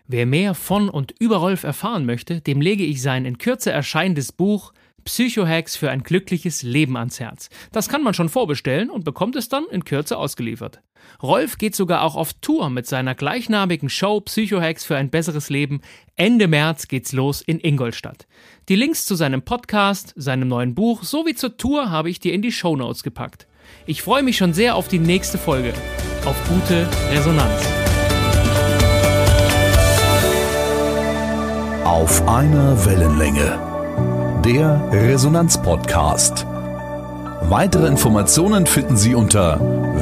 Wer 0.05 0.27
mehr 0.27 0.53
von 0.53 0.87
und 0.87 1.15
über 1.17 1.37
Rolf 1.37 1.63
erfahren 1.63 2.05
möchte, 2.05 2.41
dem 2.41 2.61
lege 2.61 2.85
ich 2.85 3.01
sein 3.01 3.25
in 3.25 3.39
Kürze 3.39 3.71
erscheinendes 3.71 4.31
Buch 4.31 4.71
Psychohacks 5.03 5.77
für 5.77 5.89
ein 5.89 6.03
glückliches 6.03 6.61
Leben 6.61 6.95
ans 6.95 7.19
Herz. 7.19 7.49
Das 7.71 7.89
kann 7.89 8.03
man 8.03 8.13
schon 8.13 8.29
vorbestellen 8.29 8.91
und 8.91 9.03
bekommt 9.03 9.35
es 9.35 9.49
dann 9.49 9.65
in 9.71 9.83
Kürze 9.83 10.15
ausgeliefert. 10.19 10.81
Rolf 11.23 11.57
geht 11.57 11.75
sogar 11.75 12.03
auch 12.03 12.15
auf 12.15 12.33
Tour 12.33 12.69
mit 12.69 12.85
seiner 12.85 13.15
gleichnamigen 13.15 13.89
Show 13.89 14.21
Psychohacks 14.21 14.85
für 14.85 14.95
ein 14.95 15.09
besseres 15.09 15.49
Leben. 15.49 15.81
Ende 16.15 16.47
März 16.47 16.87
geht's 16.87 17.13
los 17.13 17.41
in 17.41 17.59
Ingolstadt. 17.59 18.27
Die 18.69 18.75
Links 18.75 19.05
zu 19.05 19.15
seinem 19.15 19.41
Podcast, 19.41 20.13
seinem 20.15 20.49
neuen 20.49 20.75
Buch 20.75 21.01
sowie 21.01 21.33
zur 21.33 21.57
Tour 21.57 21.89
habe 21.89 22.11
ich 22.11 22.19
dir 22.19 22.33
in 22.33 22.43
die 22.43 22.51
Show 22.51 22.75
Notes 22.75 23.01
gepackt. 23.01 23.47
Ich 23.85 24.01
freue 24.01 24.23
mich 24.23 24.37
schon 24.37 24.53
sehr 24.53 24.75
auf 24.75 24.87
die 24.87 24.99
nächste 24.99 25.37
Folge. 25.37 25.73
Auf 26.25 26.35
gute 26.49 26.87
Resonanz. 27.11 27.61
Auf 31.83 32.27
einer 32.27 32.83
Wellenlänge. 32.85 33.59
Der 34.43 34.89
Resonanz-Podcast. 34.91 36.45
Weitere 37.49 37.87
Informationen 37.87 38.65
finden 38.65 38.97
Sie 38.97 39.15
unter 39.15 39.59